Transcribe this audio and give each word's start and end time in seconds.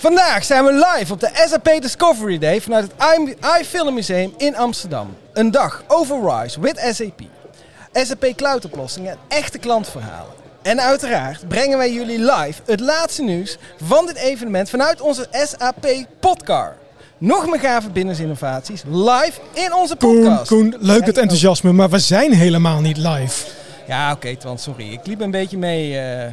Vandaag 0.00 0.44
zijn 0.44 0.64
we 0.64 0.72
live 0.72 1.12
op 1.12 1.20
de 1.20 1.30
SAP 1.48 1.80
Discovery 1.80 2.38
Day 2.38 2.60
vanuit 2.60 2.90
het 2.96 3.36
iFilm 3.60 3.94
Museum 3.94 4.34
in 4.36 4.56
Amsterdam. 4.56 5.16
Een 5.32 5.50
dag 5.50 5.82
over 5.86 6.30
RISE 6.30 6.60
with 6.60 6.78
SAP. 6.92 7.20
SAP 7.92 8.32
Cloud 8.36 8.64
oplossingen 8.64 9.10
en 9.10 9.18
echte 9.28 9.58
klantverhalen. 9.58 10.32
En 10.62 10.80
uiteraard 10.80 11.48
brengen 11.48 11.78
wij 11.78 11.92
jullie 11.92 12.18
live 12.18 12.62
het 12.66 12.80
laatste 12.80 13.22
nieuws 13.22 13.58
van 13.82 14.06
dit 14.06 14.16
evenement 14.16 14.70
vanuit 14.70 15.00
onze 15.00 15.26
SAP 15.32 15.86
Podcar. 16.20 16.76
Nog 17.18 17.46
meer 17.46 17.60
gave 17.60 17.90
businessinnovaties 17.90 18.82
live 18.90 19.40
in 19.52 19.74
onze 19.74 19.96
Koen, 19.96 20.22
podcast. 20.22 20.48
Koen, 20.48 20.74
leuk 20.78 21.06
het 21.06 21.18
enthousiasme, 21.18 21.72
maar 21.72 21.90
we 21.90 21.98
zijn 21.98 22.32
helemaal 22.32 22.80
niet 22.80 22.96
live. 22.96 23.46
Ja, 23.86 24.12
oké, 24.12 24.36
Twan, 24.36 24.58
sorry. 24.58 24.92
Ik 24.92 25.06
liep 25.06 25.20
een 25.20 25.30
beetje 25.30 25.58
mee, 25.58 25.98
eh, 25.98 26.32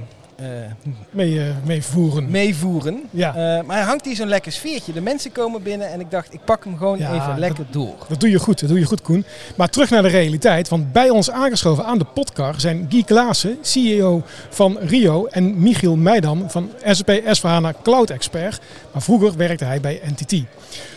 Mee, 1.09 1.39
eh, 1.39 1.45
mee 1.65 1.83
voeren. 1.83 2.31
meevoeren. 2.31 3.01
Ja. 3.11 3.29
Eh, 3.29 3.65
maar 3.65 3.77
hij 3.77 3.85
hangt 3.85 4.05
hier 4.05 4.15
zo'n 4.15 4.27
lekker 4.27 4.51
sfeertje. 4.51 4.93
De 4.93 5.01
mensen 5.01 5.31
komen 5.31 5.63
binnen 5.63 5.91
en 5.91 5.99
ik 5.99 6.11
dacht, 6.11 6.33
ik 6.33 6.39
pak 6.45 6.63
hem 6.63 6.77
gewoon 6.77 6.97
Ja, 6.97 7.13
even 7.13 7.39
lekker 7.39 7.65
door. 7.69 7.95
Dat 8.07 8.19
doe 8.19 8.29
je 8.29 8.39
goed, 8.39 8.59
dat 8.59 8.69
doe 8.69 8.79
je 8.79 8.85
goed 8.85 9.01
Koen. 9.01 9.25
Maar 9.55 9.69
terug 9.69 9.89
naar 9.89 10.01
de 10.01 10.07
realiteit, 10.07 10.69
want 10.69 10.91
bij 10.91 11.09
ons 11.09 11.31
aangeschoven 11.31 11.85
aan 11.85 11.97
de 11.97 12.05
podcast 12.05 12.61
zijn 12.61 12.85
Guy 12.89 13.03
Klaassen, 13.03 13.57
CEO 13.61 14.23
van 14.49 14.77
Rio 14.79 15.25
en 15.25 15.61
Michiel 15.61 15.95
Meidam 15.95 16.49
van 16.49 16.69
SAP 16.83 17.11
S4HANA 17.11 17.81
Cloud 17.83 18.09
Expert. 18.09 18.59
Maar 18.91 19.01
vroeger 19.01 19.37
werkte 19.37 19.65
hij 19.65 19.81
bij 19.81 20.01
NTT. 20.05 20.43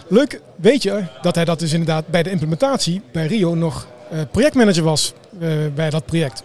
Leuk 0.08 0.40
weet 0.56 0.82
je 0.82 1.02
dat 1.22 1.34
hij 1.34 1.44
dat 1.44 1.58
dus 1.58 1.72
inderdaad 1.72 2.06
bij 2.06 2.22
de 2.22 2.30
implementatie 2.30 3.02
bij 3.12 3.26
Rio 3.26 3.54
nog 3.54 3.82
eh, 3.82 3.97
projectmanager 4.30 4.82
was 4.82 5.12
eh, 5.40 5.48
bij 5.74 5.90
dat 5.90 6.04
project. 6.04 6.42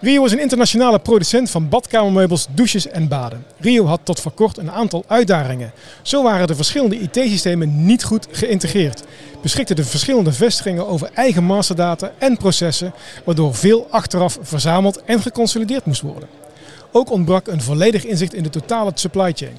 Rio 0.00 0.24
is 0.24 0.32
een 0.32 0.40
internationale 0.40 0.98
producent 0.98 1.50
van 1.50 1.68
badkamermeubels, 1.68 2.46
douches 2.54 2.88
en 2.88 3.08
baden. 3.08 3.44
Rio 3.58 3.84
had 3.86 4.00
tot 4.02 4.20
voor 4.20 4.32
kort 4.32 4.58
een 4.58 4.70
aantal 4.70 5.04
uitdagingen. 5.06 5.72
Zo 6.02 6.22
waren 6.22 6.46
de 6.46 6.54
verschillende 6.54 6.98
IT-systemen 6.98 7.86
niet 7.86 8.04
goed 8.04 8.26
geïntegreerd. 8.30 9.02
Beschikten 9.42 9.76
de 9.76 9.84
verschillende 9.84 10.32
vestigingen 10.32 10.86
over 10.86 11.10
eigen 11.14 11.44
masterdata 11.44 12.12
en 12.18 12.36
processen, 12.36 12.94
waardoor 13.24 13.54
veel 13.54 13.86
achteraf 13.90 14.38
verzameld 14.42 15.02
en 15.04 15.20
geconsolideerd 15.20 15.84
moest 15.84 16.00
worden. 16.00 16.28
Ook 16.92 17.10
ontbrak 17.10 17.46
een 17.46 17.62
volledig 17.62 18.04
inzicht 18.04 18.34
in 18.34 18.42
de 18.42 18.50
totale 18.50 18.90
supply 18.94 19.32
chain. 19.32 19.56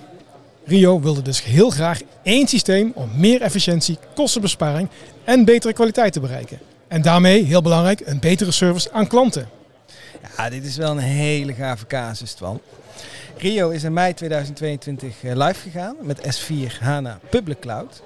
Rio 0.65 0.99
wilde 1.01 1.21
dus 1.21 1.43
heel 1.43 1.69
graag 1.69 1.99
één 2.23 2.47
systeem 2.47 2.91
om 2.95 3.09
meer 3.15 3.41
efficiëntie, 3.41 3.97
kostenbesparing 4.15 4.89
en 5.23 5.45
betere 5.45 5.73
kwaliteit 5.73 6.13
te 6.13 6.19
bereiken. 6.19 6.59
En 6.87 7.01
daarmee, 7.01 7.43
heel 7.43 7.61
belangrijk, 7.61 8.01
een 8.05 8.19
betere 8.19 8.51
service 8.51 8.91
aan 8.91 9.07
klanten. 9.07 9.47
Ja, 10.37 10.49
dit 10.49 10.65
is 10.65 10.77
wel 10.77 10.91
een 10.91 10.97
hele 10.97 11.53
gave 11.53 11.87
casus, 11.87 12.33
Twan. 12.33 12.61
Rio 13.37 13.69
is 13.69 13.83
in 13.83 13.93
mei 13.93 14.13
2022 14.13 15.23
eh, 15.23 15.35
live 15.35 15.59
gegaan 15.69 15.95
met 16.01 16.19
S4 16.39 16.79
HANA 16.79 17.19
Public 17.29 17.59
Cloud. 17.59 18.01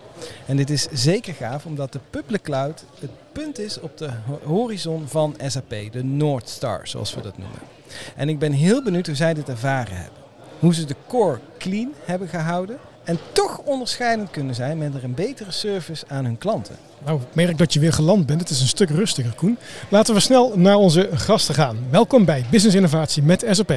En 0.45 0.55
dit 0.58 0.69
is 0.69 0.88
zeker 0.91 1.33
gaaf 1.33 1.66
omdat 1.66 1.91
de 1.94 1.99
Public 2.09 2.41
Cloud 2.41 2.83
het 2.99 3.09
punt 3.31 3.59
is 3.59 3.80
op 3.80 3.97
de 3.97 4.09
ho- 4.25 4.39
horizon 4.44 5.08
van 5.08 5.36
SAP, 5.47 5.73
de 5.91 6.03
North 6.03 6.49
Star 6.49 6.88
zoals 6.88 7.14
we 7.16 7.21
dat 7.21 7.38
noemen. 7.38 7.59
En 8.16 8.30
ik 8.30 8.39
ben 8.39 8.52
heel 8.52 8.83
benieuwd 8.83 9.05
hoe 9.05 9.16
zij 9.16 9.33
dit 9.33 9.49
ervaren 9.49 9.95
hebben. 9.95 10.19
Hoe 10.59 10.73
ze 10.73 10.86
de 10.86 10.95
core 11.08 11.39
clean 11.58 11.91
hebben 12.05 12.27
gehouden 12.27 12.77
en 13.09 13.19
toch 13.31 13.57
onderscheidend 13.57 14.31
kunnen 14.31 14.55
zijn 14.55 14.77
met 14.77 14.95
er 14.95 15.03
een 15.03 15.13
betere 15.13 15.52
service 15.52 16.05
aan 16.07 16.25
hun 16.25 16.38
klanten. 16.38 16.75
Nou, 17.05 17.21
ik 17.21 17.27
merk 17.35 17.57
dat 17.57 17.73
je 17.73 17.79
weer 17.79 17.93
geland 17.93 18.25
bent. 18.25 18.39
Het 18.39 18.49
is 18.49 18.61
een 18.61 18.67
stuk 18.67 18.89
rustiger, 18.89 19.33
Koen. 19.33 19.57
Laten 19.89 20.13
we 20.13 20.19
snel 20.19 20.57
naar 20.57 20.75
onze 20.75 21.09
gasten 21.13 21.55
gaan. 21.55 21.77
Welkom 21.89 22.25
bij 22.25 22.45
Business 22.52 22.75
Innovatie 22.75 23.23
met 23.23 23.45
SAP. 23.49 23.73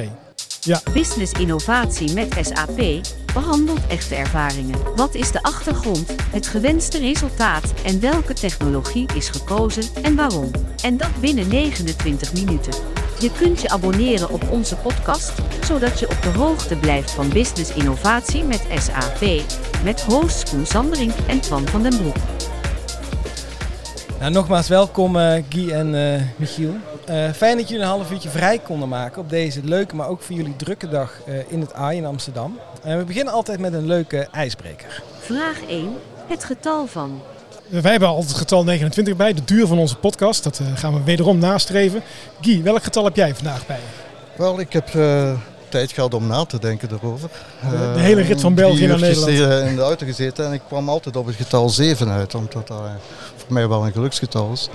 Ja, 0.61 0.81
Business 0.93 1.31
innovatie 1.31 2.13
met 2.13 2.35
SAP 2.41 3.01
behandelt 3.33 3.87
echte 3.87 4.15
ervaringen. 4.15 4.95
Wat 4.95 5.15
is 5.15 5.31
de 5.31 5.43
achtergrond, 5.43 6.15
het 6.31 6.47
gewenste 6.47 6.97
resultaat 6.97 7.73
en 7.85 7.99
welke 7.99 8.33
technologie 8.33 9.07
is 9.15 9.29
gekozen 9.29 9.83
en 10.03 10.15
waarom? 10.15 10.51
En 10.83 10.97
dat 10.97 11.19
binnen 11.19 11.47
29 11.47 12.33
minuten. 12.33 12.73
Je 13.23 13.31
kunt 13.31 13.61
je 13.61 13.69
abonneren 13.69 14.29
op 14.29 14.49
onze 14.49 14.75
podcast, 14.75 15.31
zodat 15.65 15.99
je 15.99 16.09
op 16.09 16.21
de 16.21 16.29
hoogte 16.29 16.75
blijft 16.75 17.11
van 17.11 17.29
business 17.29 17.73
innovatie 17.73 18.43
met 18.43 18.65
SAP. 18.77 19.41
Met 19.83 20.01
hosts 20.01 20.49
Koen 20.49 20.65
Sandering 20.65 21.13
en 21.27 21.39
Twan 21.39 21.67
van 21.67 21.83
den 21.83 21.97
Broek. 21.97 22.15
Nou, 24.19 24.31
nogmaals 24.31 24.67
welkom 24.67 25.17
eh, 25.17 25.43
Guy 25.49 25.71
en 25.71 25.95
eh, 25.95 26.21
Michiel. 26.35 26.73
Eh, 27.05 27.31
fijn 27.31 27.57
dat 27.57 27.67
jullie 27.67 27.83
een 27.83 27.89
half 27.89 28.11
uurtje 28.11 28.29
vrij 28.29 28.59
konden 28.59 28.89
maken 28.89 29.21
op 29.21 29.29
deze 29.29 29.63
leuke, 29.63 29.95
maar 29.95 30.07
ook 30.07 30.21
voor 30.21 30.35
jullie 30.35 30.55
drukke 30.55 30.89
dag 30.89 31.21
in 31.47 31.59
het 31.59 31.73
AI 31.73 31.97
in 31.97 32.05
Amsterdam. 32.05 32.59
En 32.81 32.97
we 32.97 33.03
beginnen 33.03 33.33
altijd 33.33 33.59
met 33.59 33.73
een 33.73 33.85
leuke 33.85 34.27
ijsbreker. 34.31 35.03
Vraag 35.19 35.65
1. 35.67 35.95
Het 36.27 36.43
getal 36.43 36.87
van. 36.87 37.21
Wij 37.67 37.91
hebben 37.91 38.09
altijd 38.09 38.29
het 38.29 38.37
getal 38.37 38.63
29 38.63 39.15
bij, 39.15 39.33
de 39.33 39.43
duur 39.45 39.67
van 39.67 39.77
onze 39.79 39.95
podcast. 39.95 40.43
Dat 40.43 40.59
eh, 40.59 40.65
gaan 40.75 40.93
we 40.93 41.03
wederom 41.03 41.37
nastreven. 41.37 42.01
Guy, 42.41 42.63
welk 42.63 42.83
getal 42.83 43.03
heb 43.05 43.15
jij 43.15 43.35
vandaag 43.35 43.65
bij? 43.65 43.79
Wel, 44.35 44.59
ik 44.59 44.73
heb 44.73 44.95
eh, 44.95 45.31
tijd 45.69 45.91
gehad 45.91 46.13
om 46.13 46.27
na 46.27 46.45
te 46.45 46.59
denken 46.59 46.89
erover. 46.91 47.29
De- 47.69 47.91
de 47.93 47.99
hele 47.99 48.21
rit 48.21 48.41
van 48.41 48.53
België 48.53 48.87
naar 48.87 48.99
Nederland. 48.99 49.67
in 49.69 49.75
de 49.75 49.81
auto 49.81 50.05
gezeten 50.05 50.45
en 50.45 50.53
ik 50.53 50.61
kwam 50.67 50.89
altijd 50.89 51.15
op 51.15 51.25
het 51.25 51.35
getal 51.35 51.69
7 51.69 52.09
uit, 52.09 52.35
omdat 52.35 52.67
dat 52.67 52.77
eh, 52.77 52.91
voor 53.35 53.53
mij 53.53 53.67
wel 53.67 53.85
een 53.85 53.91
geluksgetal 53.91 54.51
is. 54.51 54.69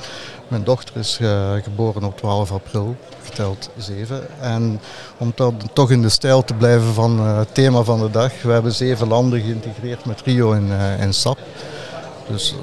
Mijn 0.48 0.64
dochter 0.64 0.96
is 0.96 1.18
eh, 1.20 1.52
geboren 1.62 2.04
op 2.04 2.16
12 2.16 2.52
april, 2.52 2.96
geteld 3.24 3.70
7. 3.76 4.26
En 4.40 4.80
om 5.18 5.32
dan 5.34 5.56
toch 5.72 5.90
in 5.90 6.02
de 6.02 6.08
stijl 6.08 6.44
te 6.44 6.54
blijven 6.54 6.94
van 6.94 7.18
eh, 7.18 7.38
het 7.38 7.54
thema 7.54 7.82
van 7.82 7.98
de 8.00 8.10
dag, 8.10 8.42
we 8.42 8.52
hebben 8.52 8.72
zeven 8.72 9.08
landen 9.08 9.40
geïntegreerd 9.40 10.04
met 10.04 10.20
Rio 10.24 10.52
in, 10.52 10.72
eh, 10.72 11.00
in 11.02 11.14
SAP. 11.14 11.38
Dus 12.30 12.54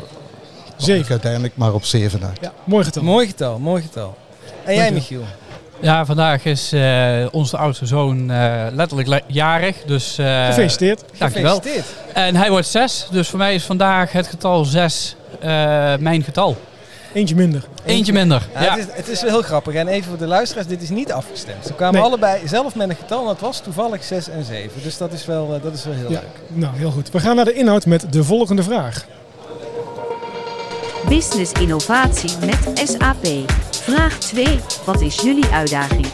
Zeven. 0.78 1.12
uiteindelijk 1.12 1.58
maar 1.58 1.74
op 1.74 1.86
7 1.86 2.24
uit. 2.24 2.38
Ja, 2.42 2.52
mooi 2.64 2.84
getal. 2.84 3.04
Mooi 3.04 3.28
getal, 3.28 3.60
mooi 3.60 3.82
getal. 3.82 4.18
En 4.64 4.76
jij. 4.76 4.92
Michiel? 4.92 5.24
Ja, 5.80 6.06
vandaag 6.06 6.46
is 6.46 6.72
eh, 6.74 7.26
onze 7.32 7.58
oudste 7.58 7.86
zoon 7.86 8.32
eh, 8.32 8.66
letterlijk 8.72 9.08
le- 9.08 9.22
jarig. 9.28 9.76
Dus, 9.86 10.18
eh, 10.18 10.46
Gefeliciteerd. 10.46 11.04
Dankjewel. 11.18 11.56
Gefeliciteerd. 11.56 11.96
En 12.14 12.36
hij 12.36 12.50
wordt 12.50 12.68
zes. 12.68 13.08
Dus 13.12 13.30
voor 13.30 13.40
mij 13.40 13.54
is 13.56 13.64
vandaag 13.64 14.12
het 14.12 14.28
getal 14.28 14.66
zes 14.66 15.16
eh, 15.40 15.50
mijn 16.00 16.24
getal. 16.24 16.58
Eentje 17.14 17.36
minder. 17.36 17.64
Eentje 17.86 18.14
minder. 18.14 18.48
Ja, 18.54 18.62
Ja, 18.64 18.70
Het, 18.76 18.80
is, 18.80 18.86
het 18.96 19.08
is 19.08 19.22
wel 19.22 19.32
heel 19.32 19.42
grappig. 19.42 19.74
En 19.74 19.88
even 19.88 20.10
voor 20.10 20.18
de 20.18 20.28
luisteraars, 20.28 20.68
dit 20.68 20.82
is 20.82 20.90
niet 20.90 21.12
afgestemd. 21.12 21.66
Ze 21.66 21.74
kwamen 21.74 21.94
Nee. 21.96 22.04
allebei 22.04 22.48
zelf 22.48 22.76
met 22.76 22.90
een 22.90 22.96
getal 22.96 23.20
en 23.20 23.26
dat 23.26 23.40
was 23.40 23.60
toevallig 23.60 24.04
6 24.04 24.30
en 24.30 24.44
7. 24.44 24.82
Dus 24.84 24.98
dat 24.98 25.14
is 25.14 25.26
wel, 25.26 25.60
dat 25.64 25.74
is 25.74 25.86
wel 25.86 25.94
heel 25.94 26.12
Ja, 26.12 26.20
leuk. 26.20 26.58
nou 26.60 26.78
heel 26.78 26.92
goed. 26.92 27.12
We 27.12 27.20
gaan 27.20 27.36
naar 27.36 27.46
de 27.46 27.54
inhoud 27.54 27.86
met 27.86 28.06
de 28.10 28.24
volgende 28.24 28.64
vraag. 28.64 29.06
Business 31.10 31.52
innovatie 31.52 32.38
met 32.40 32.90
SAP. 32.90 33.26
Vraag 33.72 34.20
2. 34.20 34.60
Wat 34.86 35.02
is 35.02 35.22
jullie 35.22 35.46
uitdaging? 35.46 36.08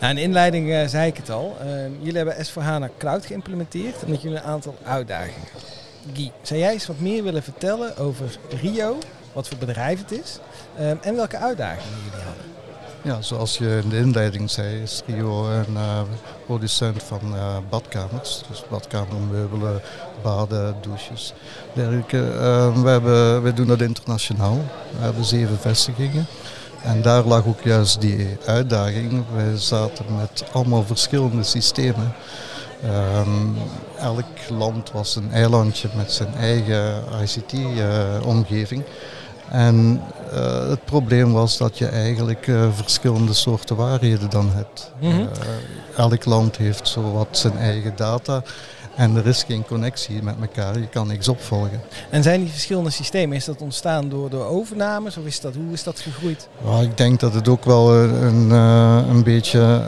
In 0.00 0.14
de 0.14 0.22
inleiding 0.22 0.72
eh, 0.72 0.86
zei 0.86 1.08
ik 1.08 1.16
het 1.16 1.30
al. 1.30 1.56
Eh, 1.60 1.66
jullie 1.98 2.16
hebben 2.16 2.34
S4HANA 2.46 2.98
Cloud 2.98 3.26
geïmplementeerd 3.26 4.02
en 4.02 4.10
met 4.10 4.22
jullie 4.22 4.36
een 4.36 4.42
aantal 4.42 4.76
uitdagingen. 4.84 5.48
Guy, 6.12 6.32
zou 6.42 6.60
jij 6.60 6.72
eens 6.72 6.86
wat 6.86 7.00
meer 7.00 7.22
willen 7.22 7.42
vertellen 7.42 7.96
over 7.96 8.38
Rio, 8.60 8.98
wat 9.32 9.48
voor 9.48 9.58
bedrijf 9.58 9.98
het 9.98 10.12
is 10.12 10.38
eh, 10.76 10.90
en 11.06 11.14
welke 11.14 11.36
uitdagingen 11.36 11.98
jullie 12.04 12.24
hadden? 12.24 12.49
Ja, 13.02 13.22
zoals 13.22 13.58
je 13.58 13.80
in 13.82 13.88
de 13.88 13.96
inleiding 13.96 14.50
zei, 14.50 14.82
is 14.82 15.02
Rio 15.06 15.48
een 15.50 15.76
eh, 15.76 16.00
producent 16.46 17.02
van 17.02 17.20
eh, 17.34 17.56
badkamers. 17.68 18.42
Dus 18.48 18.64
badkamermeubelen, 18.68 19.80
baden, 20.22 20.74
douches, 20.80 21.32
dergelijke. 21.72 22.18
Eh, 22.18 22.82
we, 22.82 22.88
hebben, 22.88 23.42
we 23.42 23.52
doen 23.52 23.66
dat 23.66 23.80
internationaal. 23.80 24.58
We 24.98 25.04
hebben 25.04 25.24
zeven 25.24 25.58
vestigingen. 25.58 26.26
En 26.82 27.02
daar 27.02 27.24
lag 27.24 27.46
ook 27.46 27.60
juist 27.62 28.00
die 28.00 28.36
uitdaging. 28.46 29.24
Wij 29.34 29.56
zaten 29.56 30.04
met 30.16 30.44
allemaal 30.52 30.84
verschillende 30.84 31.42
systemen. 31.42 32.14
Ehm, 32.82 33.46
elk 33.98 34.48
land 34.48 34.92
was 34.92 35.16
een 35.16 35.32
eilandje 35.32 35.88
met 35.96 36.12
zijn 36.12 36.34
eigen 36.34 37.02
ICT-omgeving. 37.22 38.82
En 39.50 40.02
eh, 40.30 40.68
het 40.68 40.84
probleem 40.84 41.32
was 41.32 41.56
dat 41.56 41.78
je 41.78 41.86
eigenlijk 41.86 42.48
eh, 42.48 42.68
verschillende 42.72 43.32
soorten 43.32 43.76
waarheden 43.76 44.30
dan 44.30 44.50
hebt. 44.52 44.92
Mhm. 45.00 45.20
Eh, 45.20 45.26
elk 45.96 46.24
land 46.24 46.56
heeft 46.56 46.88
zo 46.88 47.12
wat 47.12 47.28
zijn 47.30 47.56
eigen 47.56 47.92
data 47.96 48.42
en 48.96 49.16
er 49.16 49.26
is 49.26 49.42
geen 49.42 49.64
connectie 49.66 50.22
met 50.22 50.34
elkaar. 50.40 50.78
Je 50.78 50.88
kan 50.88 51.06
niks 51.06 51.28
opvolgen. 51.28 51.80
En 52.10 52.22
zijn 52.22 52.40
die 52.40 52.50
verschillende 52.50 52.90
systemen, 52.90 53.36
is 53.36 53.44
dat 53.44 53.60
ontstaan 53.60 54.08
door, 54.08 54.30
door 54.30 54.44
overnames 54.44 55.16
of 55.16 55.24
is 55.24 55.40
dat, 55.40 55.54
hoe 55.54 55.72
is 55.72 55.82
dat 55.82 56.00
gegroeid? 56.00 56.48
Ik 56.82 56.96
denk 56.96 57.20
dat 57.20 57.34
het 57.34 57.48
ook 57.48 57.64
wel 57.64 57.94
een, 57.94 58.50
een 58.50 59.22
beetje 59.22 59.82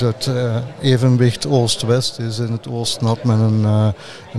het 0.00 0.26
eh, 0.26 0.56
evenwicht 0.80 1.46
Oost-West 1.46 2.18
is. 2.18 2.38
In 2.38 2.52
het 2.52 2.68
oosten 2.68 3.06
had 3.06 3.24
men 3.24 3.38
een, 3.38 3.64
eh, 3.64 3.88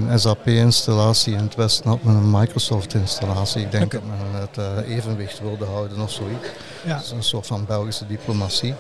een 0.10 0.20
SAP-installatie, 0.20 1.34
in 1.34 1.40
het 1.44 1.56
westen 1.56 1.90
had 1.90 2.04
men 2.04 2.16
een 2.16 2.32
Microsoft-installatie. 2.32 3.62
Ik 3.62 3.72
denk 3.72 3.92
dat 3.92 4.02
men 4.04 4.42
het 4.42 4.58
eh, 4.58 4.96
evenwicht 4.96 5.40
wilde 5.40 5.66
houden 5.66 6.00
of 6.02 6.12
zoiets. 6.12 6.48
Ja. 6.86 6.94
Dat 6.96 7.04
is 7.04 7.12
een 7.12 7.24
soort 7.24 7.48
van 7.48 7.66
Belgische 7.66 8.08
diplomatie. 8.08 8.74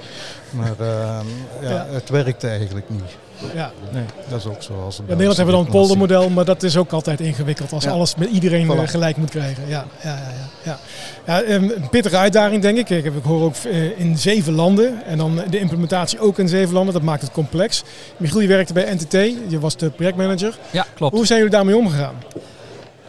Maar 0.49 0.79
ehm, 0.79 1.25
ja, 1.61 1.69
Ja. 1.69 1.85
het 1.89 2.09
werkte 2.09 2.47
eigenlijk 2.47 2.89
niet. 2.89 3.17
Ja. 3.55 3.71
Nee. 3.91 4.03
Dat 4.29 4.39
is 4.39 4.45
ook 4.45 4.61
zo. 4.63 4.73
Als 4.85 4.97
In 4.99 5.03
Nederland 5.07 5.37
hebben 5.37 5.55
we 5.55 5.61
dan 5.61 5.69
een 5.73 5.79
poldermodel, 5.79 6.29
maar 6.29 6.45
dat 6.45 6.63
is 6.63 6.77
ook 6.77 6.91
altijd 6.91 7.19
ingewikkeld 7.19 7.73
als 7.73 7.83
Ja. 7.83 7.91
alles 7.91 8.15
met 8.15 8.29
iedereen 8.29 8.67
Voilà. 8.67 8.79
eh, 8.81 8.87
gelijk 8.87 9.17
moet 9.17 9.29
krijgen. 9.29 9.63
Ja, 9.67 9.85
ja, 10.03 10.09
ja, 10.09 10.15
ja. 10.15 10.49
ja. 10.63 10.79
ja 11.25 11.41
ehm, 11.41 11.63
een 11.63 11.89
pittige 11.89 12.17
uitdaging 12.17 12.61
denk 12.61 12.77
ik. 12.77 12.89
Ik, 12.89 13.03
heb- 13.03 13.15
ik 13.17 13.23
hoor 13.23 13.41
ook 13.43 13.55
eh, 13.55 13.99
in 13.99 14.17
zeven 14.17 14.53
landen 14.53 15.05
en 15.05 15.17
dan 15.17 15.41
de 15.49 15.59
implementatie 15.59 16.19
ook 16.19 16.39
in 16.39 16.47
zeven 16.47 16.73
landen. 16.73 16.93
Dat 16.93 17.03
maakt 17.03 17.21
het 17.21 17.31
complex. 17.31 17.83
Michiel, 18.17 18.39
je 18.39 18.47
werkte 18.47 18.73
bij 18.73 18.93
NTT, 18.93 19.11
je 19.47 19.59
was 19.59 19.77
de 19.77 19.89
projectmanager. 19.89 20.57
Ja, 20.71 20.85
klopt. 20.95 21.15
Hoe 21.15 21.25
zijn 21.25 21.37
jullie 21.39 21.53
daarmee 21.53 21.77
omgegaan? 21.77 22.15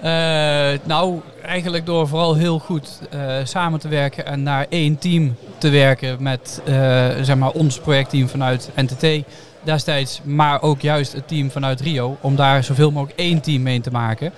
Eh, 0.02 0.78
nou, 0.84 1.20
eigenlijk 1.42 1.86
door 1.86 2.08
vooral 2.08 2.34
heel 2.34 2.58
goed 2.58 3.00
eh, 3.10 3.20
samen 3.44 3.80
te 3.80 3.88
werken 3.88 4.26
en 4.26 4.42
naar 4.42 4.66
één 4.68 4.98
team 4.98 5.36
te 5.58 5.68
werken 5.68 6.22
met 6.22 6.62
eh, 6.64 6.74
zeg 7.22 7.36
maar 7.36 7.50
ons 7.50 7.78
projectteam 7.78 8.28
vanuit 8.28 8.70
NTT 8.74 9.24
destijds, 9.62 10.20
maar 10.24 10.62
ook 10.62 10.80
juist 10.80 11.12
het 11.12 11.28
team 11.28 11.50
vanuit 11.50 11.80
Rio, 11.80 12.16
om 12.20 12.36
daar 12.36 12.64
zoveel 12.64 12.90
mogelijk 12.90 13.18
één 13.18 13.40
team 13.40 13.62
mee 13.62 13.80
te 13.80 13.90
maken. 13.90 14.32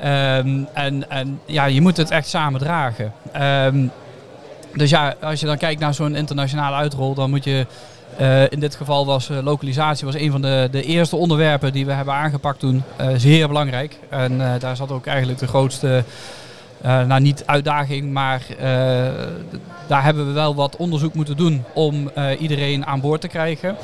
Ehm, 0.00 0.64
en, 0.74 1.10
en 1.10 1.40
ja, 1.44 1.64
je 1.64 1.80
moet 1.80 1.96
het 1.96 2.10
echt 2.10 2.28
samen 2.28 2.60
dragen. 2.60 3.12
Ehm, 3.32 3.86
dus 4.74 4.90
ja, 4.90 5.14
als 5.20 5.40
je 5.40 5.46
dan 5.46 5.58
kijkt 5.58 5.80
naar 5.80 5.94
zo'n 5.94 6.14
internationale 6.14 6.76
uitrol, 6.76 7.14
dan 7.14 7.30
moet 7.30 7.44
je 7.44 7.66
eh, 8.16 8.50
in 8.50 8.60
dit 8.60 8.74
geval 8.74 9.06
was 9.06 9.30
eh, 9.30 9.38
lokalisatie 9.42 10.06
was 10.06 10.14
een 10.14 10.30
van 10.30 10.42
de, 10.42 10.68
de 10.70 10.82
eerste 10.82 11.16
onderwerpen 11.16 11.72
die 11.72 11.86
we 11.86 11.92
hebben 11.92 12.14
aangepakt 12.14 12.58
toen. 12.58 12.82
Eh, 12.96 13.08
zeer 13.16 13.48
belangrijk. 13.48 13.96
En 14.08 14.38
daar 14.58 14.76
zat 14.76 14.90
ook 14.90 15.06
eigenlijk 15.06 15.38
de 15.38 15.46
grootste, 15.46 16.04
nou 16.82 17.20
niet 17.20 17.42
uitdaging, 17.46 18.12
maar 18.12 18.42
daar 19.86 20.04
hebben 20.04 20.26
we 20.26 20.32
wel 20.32 20.54
wat 20.54 20.76
onderzoek 20.76 21.14
moeten 21.14 21.36
doen 21.36 21.64
om 21.74 22.10
iedereen 22.38 22.86
aan 22.86 23.00
boord 23.00 23.20
te 23.20 23.28
krijgen. 23.28 23.76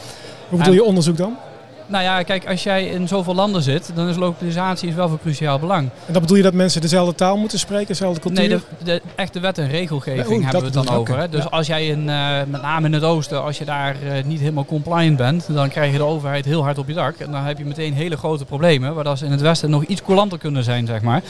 Hoe 0.48 0.58
bedoel 0.58 0.74
je 0.74 0.84
onderzoek 0.84 1.16
dan? 1.16 1.36
Nou 1.86 2.04
ja, 2.04 2.22
kijk, 2.22 2.46
als 2.48 2.62
jij 2.62 2.84
in 2.84 3.08
zoveel 3.08 3.34
landen 3.34 3.62
zit, 3.62 3.90
dan 3.94 4.08
is 4.08 4.16
lokalisatie 4.16 4.88
is 4.88 4.94
wel 4.94 5.08
van 5.08 5.18
cruciaal 5.20 5.58
belang. 5.58 5.88
En 6.06 6.12
dat 6.12 6.22
bedoel 6.22 6.36
je 6.36 6.42
dat 6.42 6.52
mensen 6.52 6.80
dezelfde 6.80 7.14
taal 7.14 7.36
moeten 7.36 7.58
spreken, 7.58 7.86
dezelfde 7.86 8.20
cultuur? 8.20 8.48
Nee, 8.48 8.58
de, 8.58 8.60
de 8.84 9.02
echte 9.14 9.40
wet 9.40 9.58
en 9.58 9.68
regelgeving 9.68 10.42
hebben 10.42 10.60
we 10.60 10.78
het 10.78 10.86
dan 10.86 10.96
over. 10.96 11.18
Hè? 11.18 11.28
Dus 11.28 11.42
Ja. 11.42 11.48
als 11.50 11.66
jij 11.66 11.86
in, 11.86 12.08
eh, 12.10 12.36
met 12.46 12.62
name 12.62 12.86
in 12.86 12.92
het 12.92 13.02
oosten, 13.02 13.42
als 13.42 13.58
je 13.58 13.64
daar 13.64 13.96
eh, 14.02 14.24
niet 14.24 14.40
helemaal 14.40 14.64
compliant 14.64 15.16
bent, 15.16 15.46
dan 15.54 15.68
krijg 15.68 15.92
je 15.92 15.98
de 15.98 16.04
overheid 16.04 16.44
heel 16.44 16.62
hard 16.62 16.78
op 16.78 16.88
je 16.88 16.94
dak. 16.94 17.16
En 17.16 17.30
dan 17.30 17.44
heb 17.44 17.58
je 17.58 17.64
meteen 17.64 17.94
hele 17.94 18.16
grote 18.16 18.44
problemen, 18.44 18.94
waar 18.94 19.04
dat 19.04 19.18
ze 19.18 19.24
in 19.24 19.30
het 19.30 19.40
westen 19.40 19.70
nog 19.70 19.84
iets 19.84 20.02
coulanter 20.02 20.38
kunnen 20.38 20.64
zijn, 20.64 20.86
zeg 20.86 21.02
maar. 21.02 21.22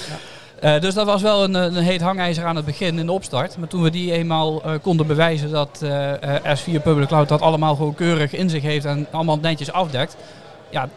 Eh, 0.60 0.80
dus 0.80 0.94
dat 0.94 1.06
was 1.06 1.22
wel 1.22 1.44
een, 1.44 1.54
een 1.54 1.74
heet 1.74 2.00
hangijzer 2.00 2.44
aan 2.44 2.56
het 2.56 2.64
begin 2.64 2.98
in 2.98 3.06
de 3.06 3.12
opstart. 3.12 3.56
Maar 3.58 3.68
toen 3.68 3.82
we 3.82 3.90
die 3.90 4.12
eenmaal 4.12 4.62
konden 4.82 5.06
bewijzen 5.06 5.50
dat 5.50 5.80
eh, 5.82 6.36
eh, 6.36 6.58
S4 6.58 6.82
Public 6.82 7.08
Cloud 7.08 7.28
dat 7.28 7.40
allemaal 7.40 7.74
gewoon 7.74 7.94
keurig 7.94 8.32
in 8.34 8.50
zich 8.50 8.62
heeft 8.62 8.84
en 8.84 9.06
allemaal 9.10 9.38
netjes 9.42 9.72
afdekt. 9.72 10.16
Ja, 10.76 10.88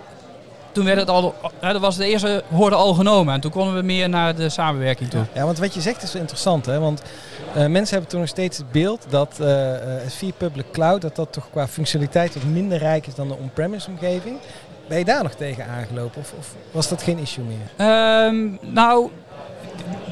toen 0.71 0.85
werd 0.85 0.97
het 0.97 1.09
al, 1.09 1.35
dat 1.59 1.79
was 1.79 1.97
de 1.97 2.07
eerste 2.07 2.43
hoorde 2.49 2.75
al 2.75 2.93
genomen. 2.93 3.33
En 3.33 3.39
toen 3.39 3.51
konden 3.51 3.75
we 3.75 3.81
meer 3.81 4.09
naar 4.09 4.35
de 4.35 4.49
samenwerking 4.49 5.09
toe. 5.09 5.25
Ja, 5.33 5.45
want 5.45 5.57
wat 5.57 5.73
je 5.73 5.81
zegt 5.81 6.03
is 6.03 6.15
interessant, 6.15 6.65
hè? 6.65 6.79
Want 6.79 7.01
eh, 7.53 7.65
mensen 7.65 7.89
hebben 7.89 8.09
toen 8.09 8.19
nog 8.19 8.29
steeds 8.29 8.57
het 8.57 8.71
beeld 8.71 9.05
dat 9.09 9.39
eh 9.39 10.03
eh, 10.03 10.11
S4 10.11 10.37
Public 10.37 10.65
Cloud, 10.71 11.01
dat 11.01 11.15
dat 11.15 11.33
toch 11.33 11.49
qua 11.51 11.67
functionaliteit 11.67 12.33
wat 12.33 12.43
minder 12.43 12.77
rijk 12.77 13.07
is 13.07 13.15
dan 13.15 13.27
de 13.27 13.35
on-premise 13.35 13.89
omgeving. 13.89 14.37
Ben 14.87 14.97
je 14.97 15.05
daar 15.05 15.23
nog 15.23 15.33
tegen 15.33 15.65
aangelopen 15.65 16.21
of, 16.21 16.33
of 16.37 16.55
was 16.71 16.89
dat 16.89 17.03
geen 17.03 17.17
issue 17.17 17.43
meer? 17.43 17.87
Ehm, 17.87 18.73
nou, 18.73 19.09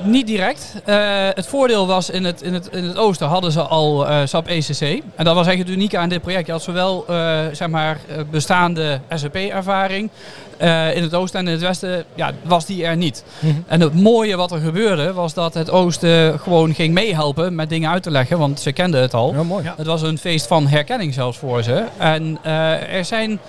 niet 0.04 0.28
direct. 0.28 0.74
Eh, 0.86 0.98
het 1.34 1.48
voordeel 1.48 1.88
was 1.88 2.10
in 2.10 2.26
het, 2.26 2.42
in, 2.42 2.54
het, 2.54 2.68
in 2.72 2.84
het 2.84 2.98
oosten 2.98 3.28
hadden 3.28 3.52
ze 3.52 3.62
al 3.62 4.08
eh, 4.08 4.22
SAP 4.26 4.48
ECC. 4.48 4.82
En 4.82 5.26
dat 5.26 5.36
was 5.36 5.46
eigenlijk 5.46 5.58
het 5.58 5.70
unieke 5.70 5.98
aan 5.98 6.10
dit 6.10 6.22
project. 6.22 6.46
Je 6.46 6.52
had 6.52 6.62
zowel 6.64 7.06
eh, 7.08 7.40
zeg 7.52 7.68
maar, 7.68 8.00
bestaande 8.32 9.00
SAP-ervaring 9.10 10.10
eh, 10.58 10.96
in 10.96 11.04
het 11.04 11.14
oosten 11.14 11.40
en 11.40 11.46
in 11.46 11.52
het 11.52 11.62
westen 11.62 12.06
ja, 12.16 12.32
was 12.44 12.66
die 12.66 12.86
er 12.86 12.98
niet. 12.98 13.24
En 13.68 13.82
het 13.82 13.94
mooie 13.94 14.36
wat 14.36 14.52
er 14.52 14.60
gebeurde 14.60 15.14
was 15.14 15.34
dat 15.34 15.54
het 15.54 15.70
oosten 15.70 16.40
gewoon 16.40 16.74
ging 16.74 16.94
meehelpen 16.94 17.56
met 17.56 17.70
dingen 17.70 17.90
uit 17.90 18.04
te 18.04 18.12
leggen. 18.12 18.38
Want 18.38 18.60
ze 18.60 18.72
kenden 18.72 19.02
het 19.02 19.14
al. 19.14 19.34
Ja, 19.34 19.44
mooi. 19.44 19.64
Ja. 19.64 19.74
Het 19.78 19.88
was 19.88 20.02
een 20.02 20.18
feest 20.18 20.48
van 20.48 20.68
herkenning 20.68 21.14
zelfs 21.14 21.38
voor 21.38 21.64
ze. 21.64 21.84
En 21.98 22.38
eh, 22.44 22.94
er 22.94 23.06
zijn 23.06 23.40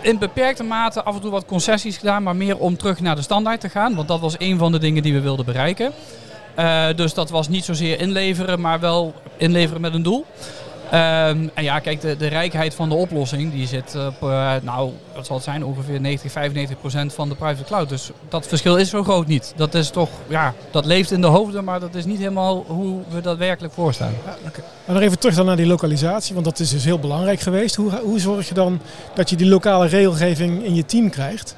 in 0.00 0.18
beperkte 0.18 0.62
mate 0.62 1.02
af 1.02 1.14
en 1.14 1.20
toe 1.20 1.30
wat 1.30 1.44
concessies 1.44 1.96
gedaan, 1.96 2.22
maar 2.22 2.36
meer 2.36 2.58
om 2.58 2.76
terug 2.76 3.00
naar 3.00 3.16
de 3.16 3.22
standaard 3.22 3.60
te 3.60 3.68
gaan. 3.68 3.94
Want 3.94 4.08
dat 4.08 4.20
was 4.20 4.34
een 4.38 4.58
van 4.58 4.72
de 4.72 4.78
dingen 4.78 5.02
die 5.02 5.12
we 5.12 5.20
wilden 5.20 5.44
bereiken. 5.44 5.92
Eh, 6.54 6.86
dus 6.96 7.14
dat 7.14 7.30
was 7.30 7.48
niet 7.48 7.64
zozeer 7.64 8.00
inleveren, 8.00 8.60
maar 8.60 8.80
wel 8.80 9.14
inleveren 9.36 9.80
met 9.80 9.94
een 9.94 10.02
doel. 10.02 10.26
Ehm, 10.90 11.48
en 11.54 11.64
ja, 11.64 11.78
kijk, 11.78 12.00
de, 12.00 12.16
de 12.16 12.26
rijkheid 12.26 12.74
van 12.74 12.88
de 12.88 12.94
oplossing 12.94 13.52
die 13.52 13.66
zit 13.66 13.94
op, 13.94 14.22
eh, 14.22 14.54
nou, 14.62 14.92
wat 15.14 15.26
zal 15.26 15.36
het 15.36 15.44
zijn, 15.44 15.64
ongeveer 15.64 16.00
90, 16.00 16.32
95 16.32 16.78
procent 16.78 17.12
van 17.12 17.28
de 17.28 17.34
private 17.34 17.64
cloud. 17.64 17.88
Dus 17.88 18.10
dat 18.28 18.46
verschil 18.46 18.76
is 18.76 18.90
zo 18.90 19.02
groot 19.02 19.26
niet. 19.26 19.52
Dat 19.56 19.74
is 19.74 19.90
toch, 19.90 20.08
ja, 20.28 20.54
dat 20.70 20.84
leeft 20.84 21.10
in 21.10 21.20
de 21.20 21.26
hoofden, 21.26 21.64
maar 21.64 21.80
dat 21.80 21.94
is 21.94 22.04
niet 22.04 22.18
helemaal 22.18 22.64
hoe 22.66 22.98
we 23.08 23.20
dat 23.20 23.36
werkelijk 23.36 23.74
voorstaan. 23.74 24.12
Maar 24.84 24.94
nog 24.94 25.04
even 25.04 25.18
terug 25.18 25.34
dan 25.34 25.46
naar 25.46 25.56
die 25.56 25.66
lokalisatie, 25.66 26.34
want 26.34 26.46
dat 26.46 26.58
is 26.58 26.70
dus 26.70 26.84
heel 26.84 26.98
belangrijk 26.98 27.40
geweest. 27.40 27.74
Hoe, 27.74 28.00
hoe 28.02 28.20
zorg 28.20 28.48
je 28.48 28.54
dan 28.54 28.80
dat 29.14 29.30
je 29.30 29.36
die 29.36 29.48
lokale 29.48 29.86
regelgeving 29.86 30.64
in 30.64 30.74
je 30.74 30.84
team 30.84 31.10
krijgt? 31.10 31.56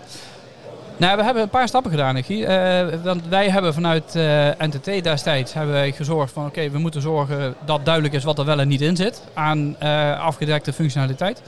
Nou, 1.02 1.16
we 1.16 1.24
hebben 1.24 1.42
een 1.42 1.48
paar 1.48 1.68
stappen 1.68 1.90
gedaan, 1.90 2.14
Nicky. 2.14 2.44
Eh, 2.44 2.86
want 3.02 3.28
wij 3.28 3.48
hebben 3.48 3.74
vanuit 3.74 4.16
eh 4.16 4.48
NTT 4.58 5.04
destijds 5.04 5.52
hebben 5.52 5.74
wij 5.74 5.92
gezorgd 5.92 6.32
van... 6.32 6.46
oké, 6.46 6.70
we 6.70 6.78
moeten 6.78 7.00
zorgen 7.00 7.54
dat 7.64 7.84
duidelijk 7.84 8.14
is 8.14 8.24
wat 8.24 8.38
er 8.38 8.44
wel 8.44 8.60
en 8.60 8.68
niet 8.68 8.80
in 8.80 8.96
zit 8.96 9.22
aan 9.34 9.76
eh, 9.78 10.20
afgedekte 10.20 10.72
functionaliteit. 10.72 11.42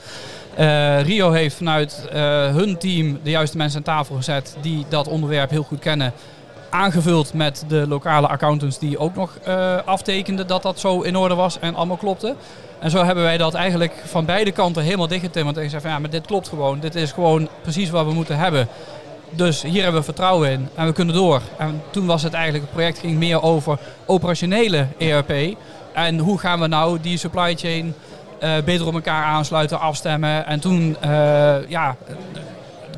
Rio 1.02 1.30
heeft 1.30 1.56
vanuit 1.56 2.08
hun 2.52 2.78
team 2.78 3.18
de 3.22 3.30
juiste 3.30 3.56
mensen 3.56 3.78
aan 3.78 3.84
tafel 3.84 4.16
gezet 4.16 4.56
die 4.60 4.84
dat 4.88 5.08
onderwerp 5.08 5.50
heel 5.50 5.62
goed 5.62 5.78
kennen. 5.78 6.12
Aangevuld 6.70 7.34
met 7.34 7.64
de 7.68 7.86
lokale 7.88 8.28
accountants 8.28 8.78
die 8.78 8.98
ook 8.98 9.14
nog 9.14 9.38
eh, 9.44 9.76
aftekenden 9.84 10.46
dat 10.46 10.62
dat 10.62 10.80
zo 10.80 11.00
in 11.00 11.16
orde 11.16 11.34
was 11.34 11.58
en 11.58 11.74
allemaal 11.74 11.96
klopte. 11.96 12.34
En 12.78 12.90
zo 12.90 13.04
hebben 13.04 13.24
wij 13.24 13.36
dat 13.36 13.54
eigenlijk 13.54 13.92
van 14.04 14.24
beide 14.24 14.52
kanten 14.52 14.82
helemaal 14.82 15.08
dichtgetimmerd. 15.08 15.56
En 15.56 15.62
gezegd 15.62 15.82
van 15.82 15.92
ja, 15.92 15.98
maar 15.98 16.10
dit 16.10 16.26
klopt 16.26 16.48
gewoon. 16.48 16.80
Dit 16.80 16.94
is 16.94 17.12
gewoon 17.12 17.48
precies 17.62 17.90
wat 17.90 18.06
we 18.06 18.12
moeten 18.12 18.38
hebben. 18.38 18.68
Dus 19.36 19.62
hier 19.62 19.82
hebben 19.82 20.00
we 20.00 20.06
vertrouwen 20.06 20.50
in 20.50 20.68
en 20.74 20.86
we 20.86 20.92
kunnen 20.92 21.14
door. 21.14 21.42
En 21.58 21.82
toen 21.90 22.06
was 22.06 22.22
het 22.22 22.32
eigenlijk, 22.32 22.64
het 22.64 22.72
project 22.72 22.98
ging 22.98 23.18
meer 23.18 23.42
over 23.42 23.78
operationele 24.06 24.86
ERP. 24.98 25.56
En 25.92 26.18
hoe 26.18 26.38
gaan 26.38 26.60
we 26.60 26.66
nou 26.66 27.00
die 27.00 27.18
supply 27.18 27.56
chain 27.56 27.94
eh, 28.38 28.52
beter 28.64 28.86
op 28.86 28.94
elkaar 28.94 29.24
aansluiten, 29.24 29.80
afstemmen. 29.80 30.46
En 30.46 30.60
toen 30.60 30.96
ja, 31.00 31.62
ja, 31.68 31.96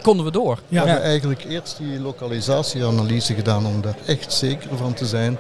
konden 0.03 0.25
we 0.25 0.31
door. 0.31 0.59
We 0.69 0.77
hebben 0.77 1.03
eigenlijk 1.03 1.45
eerst 1.45 1.77
die 1.79 2.01
lokalisatieanalyse 2.01 3.35
gedaan 3.35 3.67
om 3.67 3.81
daar 3.81 3.97
echt 4.07 4.33
zeker 4.33 4.77
van 4.77 4.95
te 4.95 5.07
zijn. 5.07 5.39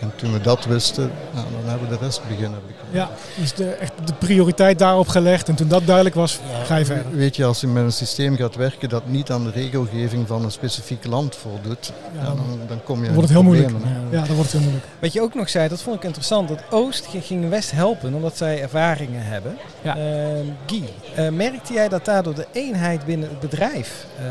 En 0.00 0.12
toen 0.16 0.32
we 0.32 0.40
dat 0.40 0.64
wisten, 0.64 1.10
nou, 1.34 1.46
dan 1.60 1.70
hebben 1.70 1.88
we 1.88 1.98
de 1.98 2.04
rest 2.04 2.20
beginnen. 2.28 2.58
ja 2.90 3.10
dus 3.40 3.52
de, 3.54 3.64
echt 3.70 3.92
de 4.04 4.12
prioriteit 4.12 4.78
daarop 4.78 5.08
gelegd. 5.08 5.48
En 5.48 5.54
toen 5.54 5.68
dat 5.68 5.86
duidelijk 5.86 6.14
was, 6.14 6.38
ga 6.64 6.76
je 6.76 6.84
verder. 6.84 7.16
Weet 7.16 7.36
je, 7.36 7.44
als 7.44 7.60
je 7.60 7.66
met 7.66 7.82
een 7.84 7.92
systeem 7.92 8.36
gaat 8.36 8.54
werken 8.54 8.88
dat 8.88 9.06
niet 9.06 9.30
aan 9.30 9.44
de 9.44 9.50
regelgeving 9.50 10.26
van 10.26 10.44
een 10.44 10.50
specifiek 10.50 11.06
land 11.06 11.36
voldoet, 11.36 11.92
Ja, 12.18 12.24
dan 12.24 12.36
dan, 12.36 12.58
dan 12.68 12.82
kom 12.84 13.04
je 13.04 13.12
wordt 13.12 13.28
het 13.28 13.30
in 13.30 13.34
heel 13.36 13.44
moeilijk. 13.44 13.68
problemen. 13.72 14.08
Ja, 14.10 14.22
dan 14.26 14.34
wordt 14.36 14.52
het 14.52 14.60
heel 14.60 14.70
moeilijk. 14.70 14.86
Wat 15.00 15.12
je 15.12 15.20
ook 15.20 15.34
nog 15.34 15.48
zei, 15.48 15.68
dat 15.68 15.82
vond 15.82 15.96
ik 15.96 16.02
interessant, 16.04 16.48
dat 16.48 16.62
Oost 16.70 17.06
ging 17.22 17.48
West 17.48 17.70
helpen 17.70 18.14
omdat 18.14 18.36
zij 18.36 18.62
ervaringen 18.62 19.24
hebben. 19.24 19.56
Ja. 19.82 19.96
Ehm, 19.96 20.46
Guy, 20.66 20.84
eh, 21.14 21.28
merkte 21.28 21.72
jij 21.72 21.88
dat 21.88 22.04
daardoor 22.04 22.34
de 22.34 22.46
eenheid 22.52 23.04
binnen 23.04 23.28
het 23.28 23.40
bedrijf 23.40 24.06
eh, 24.18 24.24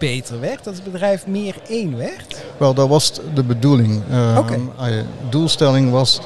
beter 0.00 0.40
werd? 0.40 0.64
Dat 0.64 0.74
het 0.74 0.84
bedrijf 0.84 1.26
meer 1.26 1.54
één 1.68 1.96
werd? 1.96 2.42
Wel, 2.56 2.74
dat 2.74 2.88
was 2.88 3.12
de 3.34 3.42
bedoeling. 3.44 4.02
Uh, 4.10 4.38
doelstelling 5.28 5.90
was 5.90 6.20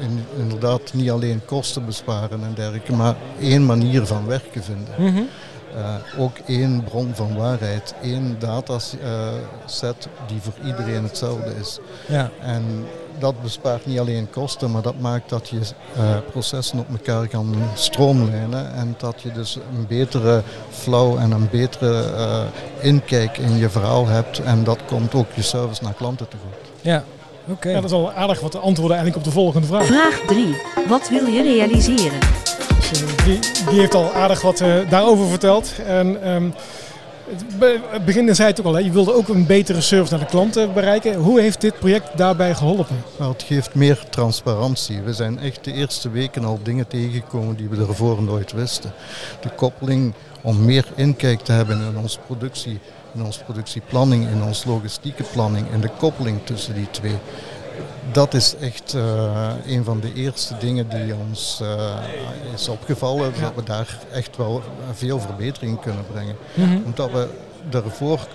in- 0.00 0.24
inderdaad 0.38 0.80
niet 0.92 1.10
alleen 1.10 1.40
kosten 1.44 1.86
besparen 1.86 2.44
en 2.44 2.52
dergelijke, 2.54 2.92
maar 2.92 3.14
één 3.40 3.66
manier 3.66 4.06
van 4.06 4.26
werken 4.26 4.62
vinden. 4.62 5.28
Uh, 5.76 5.94
ook 6.18 6.36
één 6.46 6.84
bron 6.84 7.10
van 7.14 7.36
waarheid, 7.36 7.94
één 8.02 8.36
dataset 8.38 10.08
die 10.26 10.40
voor 10.40 10.52
iedereen 10.66 11.02
hetzelfde 11.02 11.52
is. 11.60 11.78
Ja. 12.08 12.30
En 12.40 12.64
dat 13.18 13.42
bespaart 13.42 13.86
niet 13.86 13.98
alleen 13.98 14.30
kosten, 14.30 14.70
maar 14.70 14.82
dat 14.82 15.00
maakt 15.00 15.28
dat 15.28 15.48
je 15.48 15.56
uh, 15.56 16.16
processen 16.30 16.78
op 16.78 16.86
elkaar 16.90 17.28
kan 17.28 17.54
stroomlijnen 17.74 18.74
en 18.74 18.94
dat 18.98 19.22
je 19.22 19.32
dus 19.32 19.56
een 19.56 19.86
betere 19.86 20.42
flow 20.70 21.18
en 21.18 21.30
een 21.30 21.48
betere 21.50 22.04
uh, 22.16 22.42
inkijk 22.80 23.38
in 23.38 23.56
je 23.56 23.68
verhaal 23.68 24.06
hebt 24.06 24.38
en 24.38 24.64
dat 24.64 24.78
komt 24.86 25.14
ook 25.14 25.32
je 25.34 25.42
service 25.42 25.82
naar 25.82 25.94
klanten 25.94 26.28
te 26.28 26.36
goed. 26.36 26.70
Ja, 26.80 27.04
oké. 27.48 27.68
Ja, 27.68 27.74
dat 27.74 27.84
is 27.84 27.96
al 27.96 28.12
aardig 28.12 28.40
wat 28.40 28.52
de 28.52 28.58
antwoorden 28.58 28.96
eigenlijk 28.96 29.26
op 29.26 29.32
de 29.32 29.38
volgende 29.40 29.66
vraag. 29.66 29.86
Vraag 29.86 30.20
3. 30.26 30.56
Wat 30.88 31.08
wil 31.08 31.26
je 31.26 31.42
realiseren? 31.42 32.18
Die, 33.24 33.38
die 33.68 33.78
heeft 33.80 33.94
al 33.94 34.12
aardig 34.12 34.42
wat 34.42 34.60
uh, 34.60 34.90
daarover 34.90 35.26
verteld. 35.26 35.72
En, 35.86 36.30
um, 36.30 36.54
het 37.90 38.04
begin 38.04 38.34
zei 38.34 38.48
het 38.48 38.60
ook 38.60 38.66
al, 38.66 38.78
je 38.78 38.90
wilde 38.90 39.14
ook 39.14 39.28
een 39.28 39.46
betere 39.46 39.80
service 39.80 40.12
naar 40.14 40.24
de 40.24 40.30
klanten 40.30 40.72
bereiken. 40.72 41.14
Hoe 41.14 41.40
heeft 41.40 41.60
dit 41.60 41.78
project 41.78 42.16
daarbij 42.16 42.54
geholpen? 42.54 42.96
Nou, 43.18 43.32
het 43.32 43.42
geeft 43.42 43.74
meer 43.74 44.04
transparantie. 44.10 45.00
We 45.00 45.12
zijn 45.12 45.38
echt 45.38 45.64
de 45.64 45.72
eerste 45.72 46.10
weken 46.10 46.44
al 46.44 46.58
dingen 46.62 46.88
tegengekomen 46.88 47.56
die 47.56 47.68
we 47.68 47.76
ervoor 47.76 48.22
nooit 48.22 48.52
wisten. 48.52 48.92
De 49.40 49.50
koppeling 49.50 50.14
om 50.42 50.64
meer 50.64 50.86
inkijk 50.94 51.40
te 51.40 51.52
hebben 51.52 51.80
in 51.80 51.96
onze 51.96 52.18
productie, 52.26 52.80
in 53.14 53.24
onze 53.24 53.44
productieplanning, 53.44 54.28
in 54.28 54.42
onze 54.42 54.68
logistieke 54.68 55.22
planning, 55.32 55.66
in 55.72 55.80
de 55.80 55.90
koppeling 55.98 56.40
tussen 56.44 56.74
die 56.74 56.90
twee. 56.90 57.16
Dat 58.12 58.34
is 58.34 58.54
echt 58.60 58.94
uh, 58.94 59.50
een 59.66 59.84
van 59.84 60.00
de 60.00 60.12
eerste 60.14 60.54
dingen 60.58 60.88
die 60.88 61.14
ons 61.28 61.60
uh, 61.62 61.96
is 62.54 62.68
opgevallen, 62.68 63.32
dat 63.40 63.54
we 63.54 63.62
daar 63.62 63.98
echt 64.12 64.36
wel 64.36 64.62
veel 64.92 65.20
verbetering 65.20 65.80
kunnen 65.80 66.04
brengen. 66.12 66.36
Mhm. 66.54 66.78
Omdat 66.84 67.10
we 67.10 67.28
daarvoor 67.70 68.26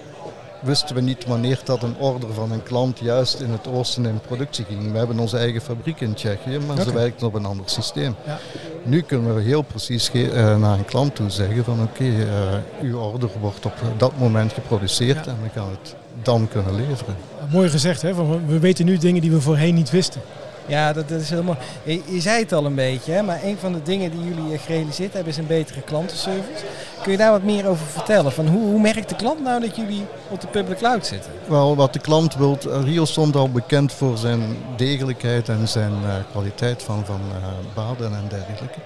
wisten 0.67 0.95
we 0.95 1.01
niet 1.01 1.25
wanneer 1.25 1.59
dat 1.63 1.83
een 1.83 1.95
order 1.97 2.33
van 2.33 2.51
een 2.51 2.63
klant 2.63 2.99
juist 2.99 3.39
in 3.39 3.49
het 3.51 3.67
oosten 3.67 4.05
in 4.05 4.19
productie 4.19 4.65
ging. 4.65 4.91
We 4.91 4.97
hebben 4.97 5.19
onze 5.19 5.37
eigen 5.37 5.61
fabriek 5.61 6.01
in 6.01 6.13
Tsjechië, 6.13 6.59
maar 6.67 6.81
ze 6.81 6.93
werkt 6.93 7.23
op 7.23 7.33
een 7.33 7.45
ander 7.45 7.69
systeem. 7.69 8.15
Ja. 8.25 8.37
Nu 8.83 9.01
kunnen 9.01 9.35
we 9.35 9.41
heel 9.41 9.61
precies 9.61 10.11
eh, 10.11 10.57
naar 10.57 10.77
een 10.77 10.85
klant 10.85 11.15
toe 11.15 11.29
zeggen 11.29 11.63
van 11.63 11.81
oké, 11.81 12.03
eh, 12.03 12.81
uw 12.81 12.97
order 12.99 13.29
wordt 13.41 13.65
op 13.65 13.73
dat 13.97 14.11
moment 14.17 14.53
geproduceerd 14.53 15.25
Ja. 15.25 15.31
en 15.31 15.37
we 15.43 15.49
gaan 15.59 15.69
het 15.81 15.95
dan 16.21 16.47
kunnen 16.51 16.75
leveren. 16.75 17.15
Mooi 17.51 17.69
gezegd, 17.69 18.01
hè? 18.01 18.13
We 18.45 18.59
weten 18.59 18.85
nu 18.85 18.97
dingen 18.97 19.21
die 19.21 19.31
we 19.31 19.41
voorheen 19.41 19.75
niet 19.75 19.89
wisten. 19.89 20.21
Ja, 20.67 20.93
dat, 20.93 21.09
dat 21.09 21.21
is 21.21 21.29
heel 21.29 21.43
mooi. 21.43 21.57
Je, 21.83 22.01
je 22.05 22.21
zei 22.21 22.39
het 22.43 22.53
al 22.53 22.65
een 22.65 22.75
beetje, 22.75 23.11
hè, 23.11 23.21
maar 23.21 23.39
een 23.43 23.57
van 23.59 23.73
de 23.73 23.81
dingen 23.83 24.11
die 24.11 24.23
jullie 24.23 24.53
eh, 24.53 24.59
gerealiseerd 24.59 25.13
hebben 25.13 25.31
is 25.31 25.37
een 25.37 25.47
betere 25.47 25.81
klantenservice. 25.81 26.63
Kun 27.01 27.11
je 27.11 27.17
daar 27.17 27.31
wat 27.31 27.43
meer 27.43 27.67
over 27.67 27.85
vertellen? 27.85 28.31
Van 28.31 28.47
hoe, 28.47 28.61
hoe 28.61 28.79
merkt 28.81 29.09
de 29.09 29.15
klant 29.15 29.43
nou 29.43 29.61
dat 29.61 29.75
jullie 29.75 30.05
op 30.29 30.41
de 30.41 30.47
public 30.47 30.77
cloud 30.77 31.05
zitten? 31.05 31.31
Wel, 31.47 31.75
wat 31.75 31.93
de 31.93 31.99
klant 31.99 32.35
wil, 32.35 32.57
Rio 32.83 33.05
stond 33.05 33.35
al 33.35 33.49
bekend 33.49 33.93
voor 33.93 34.17
zijn 34.17 34.57
degelijkheid 34.75 35.49
en 35.49 35.67
zijn 35.67 35.91
eh, 36.05 36.13
kwaliteit 36.31 36.83
van, 36.83 37.05
van 37.05 37.21
eh, 37.41 37.47
baden 37.73 38.13
en 38.13 38.25
dergelijke. 38.29 38.79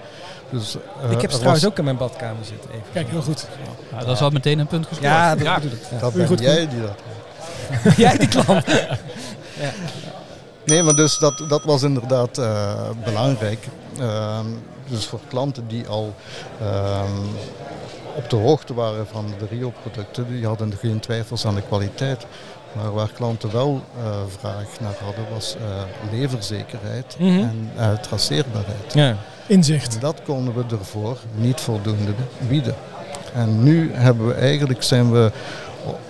Dus, 0.50 0.74
eh, 1.04 1.10
ik 1.10 1.20
heb 1.20 1.30
ze 1.30 1.36
trouwens 1.36 1.62
was- 1.62 1.72
ook 1.72 1.78
in 1.78 1.84
mijn 1.84 1.96
badkamer 1.96 2.44
zitten. 2.44 2.70
Even. 2.70 2.82
Kijk, 2.92 3.08
heel 3.10 3.22
goed. 3.22 3.46
Ja, 3.92 3.98
dat 4.04 4.14
is 4.16 4.20
al 4.22 4.30
meteen 4.30 4.58
een 4.58 4.66
punt 4.66 4.86
gescoord. 4.86 5.10
Ja, 5.10 5.34
dat 5.36 5.54
bedoel 5.54 5.72
ik. 5.78 5.82
Ja. 5.90 5.98
Dat 5.98 6.12
ben 6.14 6.26
goed, 6.26 6.40
jij 6.40 6.68
die 6.68 6.80
dat 6.80 6.94
Jij 7.96 8.16
die 8.18 8.28
klant. 8.28 8.64
Nee, 10.66 10.82
maar 10.82 10.94
dus 10.94 11.18
dat, 11.18 11.44
dat 11.48 11.64
was 11.64 11.82
inderdaad 11.82 12.38
eh, 12.38 12.72
belangrijk. 13.04 13.66
Ehm, 13.98 14.46
dus 14.88 15.06
voor 15.06 15.20
klanten 15.28 15.68
die 15.68 15.86
al 15.86 16.14
ehm, 16.60 17.10
op 18.16 18.30
de 18.30 18.36
hoogte 18.36 18.74
waren 18.74 19.06
van 19.06 19.24
de 19.38 19.46
Rio-producten, 19.56 20.26
die 20.28 20.46
hadden 20.46 20.72
geen 20.80 21.00
twijfels 21.00 21.46
aan 21.46 21.54
de 21.54 21.62
kwaliteit. 21.62 22.26
Maar 22.76 22.92
waar 22.92 23.10
klanten 23.14 23.52
wel 23.52 23.82
eh, 23.96 24.10
vraag 24.38 24.66
naar 24.80 24.94
hadden, 25.04 25.24
was 25.34 25.56
eh, 25.56 25.62
leverzekerheid 26.18 27.16
Mhm. 27.18 27.28
en 27.28 27.70
eh, 27.76 27.92
traceerbaarheid. 27.92 28.92
Ja. 28.94 29.16
Inzicht. 29.46 29.94
En 29.94 30.00
dat 30.00 30.20
konden 30.24 30.54
we 30.54 30.76
ervoor 30.76 31.18
niet 31.34 31.60
voldoende 31.60 32.12
bieden. 32.48 32.74
En 33.34 33.62
nu 33.62 33.92
hebben 33.94 34.26
we 34.26 34.34
eigenlijk 34.34 34.82
zijn 34.82 35.12
we 35.12 35.30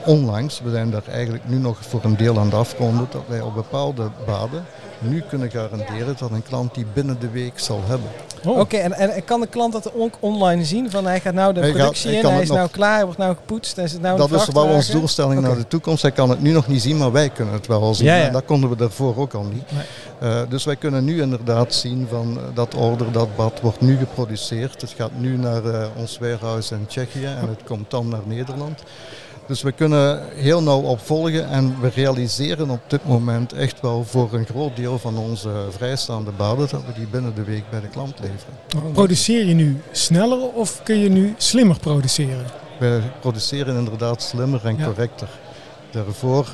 onlangs, 0.05 0.61
we 0.65 0.71
zijn 0.71 0.91
daar 0.91 1.03
eigenlijk 1.11 1.49
nu 1.49 1.57
nog 1.57 1.79
voor 1.81 2.01
een 2.05 2.17
deel 2.17 2.39
aan 2.39 2.45
het 2.45 2.55
afronden, 2.55 3.07
dat 3.11 3.23
wij 3.27 3.41
op 3.41 3.55
bepaalde 3.55 4.11
baden 4.27 4.65
nu 4.99 5.23
kunnen 5.29 5.51
garanderen 5.51 6.15
dat 6.19 6.31
een 6.31 6.43
klant 6.43 6.75
die 6.75 6.87
binnen 6.93 7.21
de 7.21 7.31
week 7.31 7.59
zal 7.59 7.81
hebben. 7.87 8.09
Oh, 8.47 8.59
Oké, 8.59 8.77
en, 8.77 8.93
en 8.93 9.25
kan 9.25 9.41
de 9.41 9.47
klant 9.47 9.73
dat 9.73 9.93
ook 9.95 10.15
online 10.21 10.65
zien? 10.65 10.91
Van 10.91 11.07
hij 11.07 11.21
gaat 11.21 11.35
nou 11.35 11.53
de 11.53 11.61
Hij 11.61 11.69
gaat- 11.69 11.79
productie 11.79 12.11
hij 12.11 12.19
in, 12.21 12.27
hij 12.27 12.43
is 12.43 12.49
nou 12.49 12.69
klaar, 12.69 13.05
wordt 13.05 13.19
nou 13.19 13.35
gepoetst 13.35 13.79
en 13.79 13.89
zit 13.89 14.01
nou 14.01 14.17
dat 14.19 14.33
is 14.33 14.49
wel 14.49 14.65
onze 14.67 14.93
doelstelling 14.93 15.41
naar 15.41 15.57
de 15.57 15.67
toekomst. 15.69 16.03
Hij 16.03 16.11
kan 16.11 16.31
het 16.31 16.43
nu 16.43 16.53
nog 16.53 16.67
niet 16.69 16.83
zien, 16.83 16.97
maar 16.97 17.13
wij 17.13 17.29
kunnen 17.31 17.55
het 17.55 17.67
wel 17.67 17.95
zien. 17.95 18.07
Ja, 18.07 18.17
ja. 18.17 18.27
En 18.27 18.33
dat 18.33 18.45
konden 18.45 18.71
we 18.71 18.77
daarvoor 18.77 19.17
ook 19.17 19.35
al 19.35 19.43
niet. 19.45 19.65
Nee. 19.73 20.31
Eh, 20.33 20.41
dus 20.49 20.65
wij 20.65 20.77
kunnen 20.77 21.05
nu 21.05 21.21
inderdaad 21.23 21.75
zien 21.75 22.07
van 22.11 22.39
eh, 22.39 22.43
dat 22.55 22.75
order, 22.75 23.13
dat 23.13 23.37
bad 23.37 23.61
wordt 23.61 23.81
nu 23.81 23.97
geproduceerd. 23.97 24.81
Het 24.81 24.95
gaat 24.97 25.11
nu 25.19 25.37
naar 25.37 25.65
eh, 25.65 25.87
ons 25.97 26.19
warehouse 26.19 26.75
in 26.75 26.87
Tsjechië 26.87 27.25
en 27.25 27.49
het 27.49 27.63
komt 27.65 27.91
dan 27.91 28.09
naar 28.09 28.23
Nederland. 28.25 28.83
Dus 29.53 29.63
we 29.63 29.73
kunnen 29.73 30.23
heel 30.35 30.63
nauw 30.63 30.81
opvolgen 30.81 31.49
en 31.49 31.81
we 31.81 31.89
realiseren 31.89 32.71
op 32.71 32.81
dit 32.87 33.05
moment 33.05 33.53
echt 33.53 33.81
wel 33.81 34.05
voor 34.05 34.33
een 34.33 34.47
groot 34.47 34.77
deel 34.77 34.99
van 34.99 35.17
onze 35.19 35.51
vrijstaande 35.71 36.31
baden 36.31 36.69
dat 36.71 36.83
we 36.87 36.93
die 36.93 37.07
binnen 37.07 37.35
de 37.35 37.45
week 37.45 37.71
bij 37.71 37.81
de 37.81 37.89
klant 37.89 38.15
leveren. 38.21 38.93
Produceer 38.93 39.45
je 39.45 39.55
nu 39.55 39.81
sneller 39.91 40.39
of 40.39 40.83
kun 40.83 40.99
je 40.99 41.09
nu 41.09 41.35
slimmer 41.37 41.79
produceren? 41.79 42.45
We 42.79 43.01
produceren 43.21 43.77
inderdaad 43.77 44.23
slimmer 44.23 44.61
en 44.67 44.77
Ja. 44.77 44.85
correcter. 44.85 45.29
Daarvoor 45.91 46.47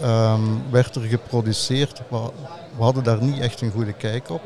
ehm, 0.00 0.40
werd 0.70 0.94
er 0.94 1.02
geproduceerd, 1.02 2.02
maar 2.08 2.30
we 2.76 2.82
hadden 2.82 3.02
daar 3.02 3.22
niet 3.22 3.40
echt 3.40 3.60
een 3.60 3.70
goede 3.70 3.92
kijk 3.92 4.30
op. 4.30 4.40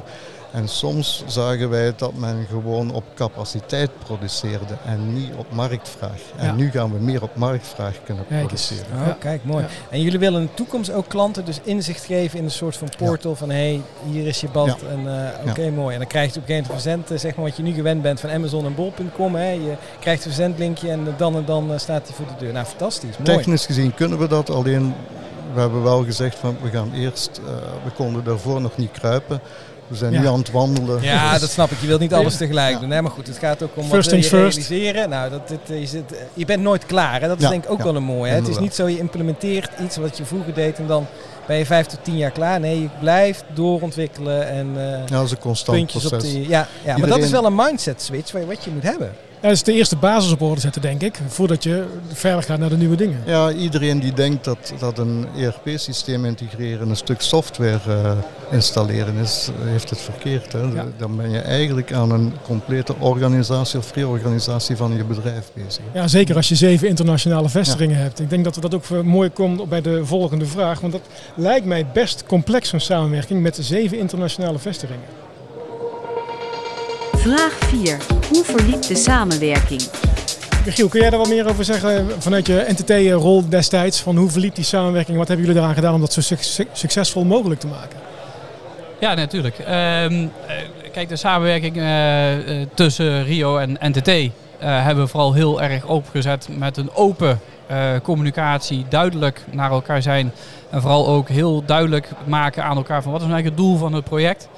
En 0.57 0.69
soms 0.69 1.25
zagen 1.27 1.71
wij 1.71 1.93
dat 1.97 2.15
men 2.15 2.47
gewoon 2.51 2.93
op 2.93 3.05
capaciteit 3.15 3.91
produceerde 4.05 4.75
en 4.87 5.13
niet 5.15 5.31
op 5.37 5.47
marktvraag. 5.53 6.21
En 6.37 6.45
Ja. 6.47 6.53
nu 6.53 6.71
gaan 6.71 6.93
we 6.93 6.99
meer 6.99 7.23
op 7.23 7.37
marktvraag 7.37 7.95
kunnen 8.05 8.25
Kijk 8.29 8.51
eens. 8.51 8.67
produceren. 8.67 9.01
Oh, 9.01 9.07
Ja. 9.07 9.17
kijk, 9.21 9.45
mooi. 9.45 9.63
Ja. 9.65 9.69
En 9.91 10.01
jullie 10.03 10.19
willen 10.19 10.41
in 10.41 10.47
de 10.47 10.55
toekomst 10.55 10.93
ook 10.93 11.09
klanten 11.09 11.45
dus 11.45 11.61
inzicht 11.63 12.05
geven 12.05 12.39
in 12.39 12.45
een 12.45 12.51
soort 12.51 12.77
van 12.77 12.89
portal 12.99 13.35
van 13.35 13.51
hé, 13.51 13.57
hey, 13.57 13.81
hier 14.11 14.27
is 14.27 14.41
je 14.41 14.49
Ja. 14.53 14.77
en 14.91 15.33
eh, 15.45 15.51
oké, 15.51 15.71
mooi. 15.71 15.93
En 15.93 15.99
dan 16.01 16.09
krijg 16.09 16.35
je 16.35 16.41
op 16.41 16.49
een 16.49 16.55
gegeven 16.55 16.71
moment 16.75 16.83
verzend, 17.07 17.21
zeg 17.21 17.35
maar 17.37 17.45
wat 17.45 17.57
je 17.57 17.63
nu 17.63 17.73
gewend 17.73 18.03
bent 18.03 18.21
van 18.21 18.31
Amazon 18.31 18.65
en 18.65 18.75
bol.com. 18.75 19.35
Hè. 19.35 19.51
Je 19.51 19.75
krijgt 20.01 20.25
een 20.25 20.31
verzendlinkje 20.33 20.91
en 20.91 21.15
dan 21.17 21.37
en 21.37 21.45
dan 21.45 21.73
eh, 21.73 21.79
staat 21.79 22.07
hij 22.07 22.17
voor 22.17 22.27
de 22.27 22.45
deur. 22.45 22.53
Nou, 22.53 22.67
fantastisch. 22.67 23.19
Mooi. 23.19 23.37
Technisch 23.37 23.67
gezien 23.67 23.95
kunnen 23.95 24.19
we 24.19 24.29
dat, 24.29 24.51
alleen 24.51 24.95
we 25.55 25.61
hebben 25.61 25.83
wel 25.83 26.05
gezegd 26.05 26.39
van 26.39 26.57
we 26.63 26.69
gaan 26.71 26.93
eerst, 26.93 27.41
eh, 27.47 27.53
we 27.85 27.91
konden 27.91 28.25
daarvoor 28.25 28.61
nog 28.61 28.77
niet 28.77 28.91
kruipen. 28.91 29.41
We 29.89 29.97
zijn 29.97 30.13
Ja. 30.13 30.21
nu 30.21 30.27
aan 30.27 30.39
het 30.39 30.51
wandelen. 30.51 31.03
Ja, 31.03 31.39
dat 31.39 31.51
snap 31.51 31.71
ik. 31.71 31.81
Je 31.81 31.87
wilt 31.87 32.01
niet 32.01 32.15
alles 32.15 32.37
tegelijk 32.37 32.75
Ja. 32.75 32.81
doen. 32.81 32.91
Hè? 32.91 33.03
Maar 33.03 33.11
goed, 33.11 33.27
het 33.27 33.39
gaat 33.39 33.63
ook 33.63 33.71
om 33.75 33.85
First 33.85 33.93
wat 33.93 34.05
wil 34.05 34.15
je 34.23 34.29
things 34.29 34.43
first. 34.55 34.69
realiseren. 34.69 35.09
Nou, 35.09 35.31
dat, 35.31 35.49
dit, 35.49 35.59
je, 35.81 35.87
zit, 35.87 36.03
je 36.35 36.45
bent 36.45 36.63
nooit 36.63 36.87
klaar. 36.87 37.21
Hè? 37.21 37.29
Dat 37.29 37.37
is 37.37 37.43
Ja, 37.43 37.51
denk 37.51 37.65
ik 37.65 37.71
ook 37.71 37.79
ja, 37.79 37.85
wel 37.85 37.97
een 37.97 38.03
mooie. 38.03 38.31
Hè? 38.31 38.37
Het 38.37 38.49
is 38.49 38.59
niet 38.59 38.75
zo, 38.75 38.89
je 38.89 38.99
implementeert 38.99 39.71
iets 39.83 39.97
wat 39.97 40.17
je 40.17 40.25
vroeger 40.25 40.55
deed 40.55 40.79
en 40.79 40.87
dan 40.87 41.07
ben 41.47 41.57
je 41.57 41.67
vijf 41.67 41.87
tot 41.87 41.99
tien 42.03 42.17
jaar 42.17 42.31
klaar. 42.31 42.61
Nee, 42.61 42.81
je 42.81 42.89
blijft 43.01 43.45
doorontwikkelen 43.55 44.49
en 44.49 44.71
eh, 44.77 44.91
Ja, 44.91 45.05
dat 45.17 45.25
is 45.25 45.31
een 45.31 45.39
constant 45.39 45.77
puntjes 45.79 46.05
op 46.05 46.11
proces. 46.11 46.31
die... 46.33 46.49
Ja, 46.49 46.69
ja 46.85 46.97
maar 46.97 47.09
dat 47.09 47.19
is 47.19 47.31
wel 47.31 47.45
een 47.45 47.55
mindset 47.55 48.03
switch 48.03 48.33
wat 48.33 48.65
je 48.65 48.71
moet 48.71 48.83
hebben. 48.83 49.13
Dat 49.41 49.51
is 49.51 49.63
de 49.63 49.73
eerste 49.73 49.97
basis 49.97 50.33
op 50.33 50.43
orde 50.43 50.61
zetten, 50.61 50.83
denk 50.83 51.03
ik. 51.03 51.19
Voordat 51.27 51.63
je 51.63 51.85
verder 52.13 52.43
gaat 52.43 52.59
naar 52.59 52.69
de 52.69 52.77
nieuwe 52.77 52.97
dingen. 52.97 53.23
Ja, 53.27 53.53
iedereen 53.53 54.01
die 54.01 54.13
denkt 54.13 54.45
dat, 54.45 54.73
dat 54.79 54.99
een 54.99 55.27
ERP-systeem 55.37 56.25
integreren 56.25 56.89
een 56.89 56.97
stuk 56.97 57.21
software 57.21 57.79
eh, 57.87 58.13
installeren 58.51 59.15
is, 59.17 59.49
eh, 59.49 59.71
heeft 59.71 59.91
het 59.91 60.01
verkeerd. 60.01 60.53
Hè. 60.53 60.61
Ja. 60.61 60.87
Dan 60.97 61.17
ben 61.17 61.31
je 61.31 61.39
eigenlijk 61.39 61.93
aan 61.93 62.11
een 62.11 62.33
complete 62.43 62.95
organisatie 62.99 63.79
of 63.79 63.95
reorganisatie 63.95 64.77
van 64.77 64.97
je 64.97 65.05
bedrijf 65.05 65.51
bezig. 65.55 65.85
Ja, 65.95 66.09
zeker 66.09 66.37
als 66.37 66.49
je 66.49 66.55
zeven 66.55 66.89
internationale 66.89 67.49
vestigingen 67.49 67.97
hebt. 67.97 68.21
Ik 68.21 68.31
denk 68.31 68.45
dat 68.45 68.59
dat 68.61 68.75
ook 68.75 68.85
eh, 68.85 69.01
mooi 69.01 69.31
komt 69.31 69.69
bij 69.69 69.81
de 69.81 70.07
volgende 70.07 70.47
vraag. 70.47 70.81
Want 70.81 70.93
dat 70.93 71.03
lijkt 71.35 71.67
mij 71.67 71.87
best 71.93 72.25
complex, 72.27 72.69
zo'n 72.69 72.81
samenwerking 72.81 73.43
met 73.43 73.59
zeven 73.61 73.99
internationale 73.99 74.59
vestigingen. 74.59 75.05
Vraag 77.27 77.53
4. 77.53 77.97
Hoe 78.29 78.45
verliep 78.45 78.83
de 78.83 78.95
samenwerking? 78.95 79.83
Michiel, 80.65 80.89
kun 80.89 81.01
jij 81.01 81.11
daar 81.11 81.19
wat 81.19 81.29
meer 81.29 81.49
over 81.49 81.65
zeggen 81.65 82.07
vanuit 82.23 82.47
je 82.47 82.65
NTT-rol 82.69 83.49
destijds? 83.49 84.01
Van 84.01 84.17
hoe 84.17 84.31
verliep 84.31 84.55
die 84.55 84.65
samenwerking? 84.65 85.19
Wat 85.19 85.29
hebben 85.29 85.47
jullie 85.47 85.61
eraan 85.61 85.75
gedaan 85.75 85.95
om 85.95 86.01
dat 86.01 86.13
zo 86.13 86.21
suc- 86.21 86.61
succesvol 86.73 87.25
mogelijk 87.25 87.61
te 87.61 87.67
maken? 87.67 87.99
Ja, 89.01 89.15
natuurlijk. 89.15 89.59
Ehm, 89.59 90.27
eh, 90.47 90.55
kijk, 90.93 91.09
de 91.09 91.17
samenwerking 91.17 91.77
eh, 91.77 92.61
eh, 92.61 92.67
tussen 92.75 93.25
Rio 93.25 93.57
en 93.59 93.77
NTT 93.81 94.09
eh, 94.09 94.31
hebben 94.59 95.05
we 95.05 95.11
vooral 95.11 95.33
heel 95.33 95.63
erg 95.63 95.85
opgezet 95.87 96.49
met 96.59 96.77
een 96.77 96.91
open 96.95 97.41
eh, 97.67 97.79
communicatie, 98.03 98.85
duidelijk 98.89 99.45
naar 99.51 99.71
elkaar 99.71 100.03
zijn 100.03 100.33
en 100.71 100.81
vooral 100.81 101.09
ook 101.09 101.29
heel 101.29 101.63
duidelijk 101.65 102.09
maken 102.25 102.65
aan 102.65 102.77
elkaar 102.77 103.03
van 103.03 103.13
wat 103.13 103.21
is 103.21 103.27
nou 103.27 103.37
eigenlijk 103.37 103.47
het 103.47 103.57
doel 103.57 103.77
van 103.89 103.93
het 103.93 104.05
project. 104.05 104.49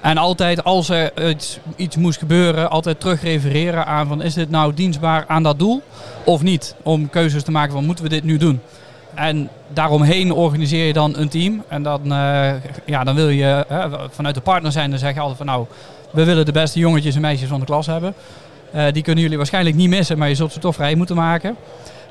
En 0.00 0.18
altijd 0.18 0.64
als 0.64 0.88
er 0.88 1.28
iets, 1.28 1.58
iets 1.76 1.96
moest 1.96 2.18
gebeuren, 2.18 2.70
altijd 2.70 3.00
terugrefereren 3.00 3.86
aan 3.86 4.06
van 4.06 4.22
is 4.22 4.34
dit 4.34 4.50
nou 4.50 4.74
dienstbaar 4.74 5.24
aan 5.28 5.42
dat 5.42 5.58
doel 5.58 5.82
of 6.24 6.42
niet? 6.42 6.74
Om 6.82 7.10
keuzes 7.10 7.42
te 7.42 7.50
maken 7.50 7.72
van 7.72 7.84
moeten 7.84 8.04
we 8.04 8.10
dit 8.10 8.24
nu 8.24 8.36
doen? 8.36 8.60
En 9.14 9.48
daaromheen 9.68 10.32
organiseer 10.32 10.86
je 10.86 10.92
dan 10.92 11.16
een 11.16 11.28
team. 11.28 11.62
En 11.68 11.82
dan, 11.82 12.12
eh, 12.12 12.50
ja, 12.84 13.04
dan 13.04 13.14
wil 13.14 13.28
je 13.28 13.64
eh, 13.68 13.92
vanuit 14.10 14.34
de 14.34 14.40
partner 14.40 14.72
zijn, 14.72 14.90
dan 14.90 14.98
zeg 14.98 15.14
je 15.14 15.20
altijd 15.20 15.36
van 15.36 15.46
nou, 15.46 15.66
we 16.10 16.24
willen 16.24 16.44
de 16.44 16.52
beste 16.52 16.78
jongetjes 16.78 17.14
en 17.14 17.20
meisjes 17.20 17.48
van 17.48 17.60
de 17.60 17.66
klas 17.66 17.86
hebben. 17.86 18.14
Eh, 18.72 18.84
die 18.92 19.02
kunnen 19.02 19.22
jullie 19.22 19.36
waarschijnlijk 19.36 19.76
niet 19.76 19.88
missen, 19.88 20.18
maar 20.18 20.28
je 20.28 20.34
zult 20.34 20.52
ze 20.52 20.58
toch 20.58 20.74
vrij 20.74 20.94
moeten 20.94 21.16
maken. 21.16 21.56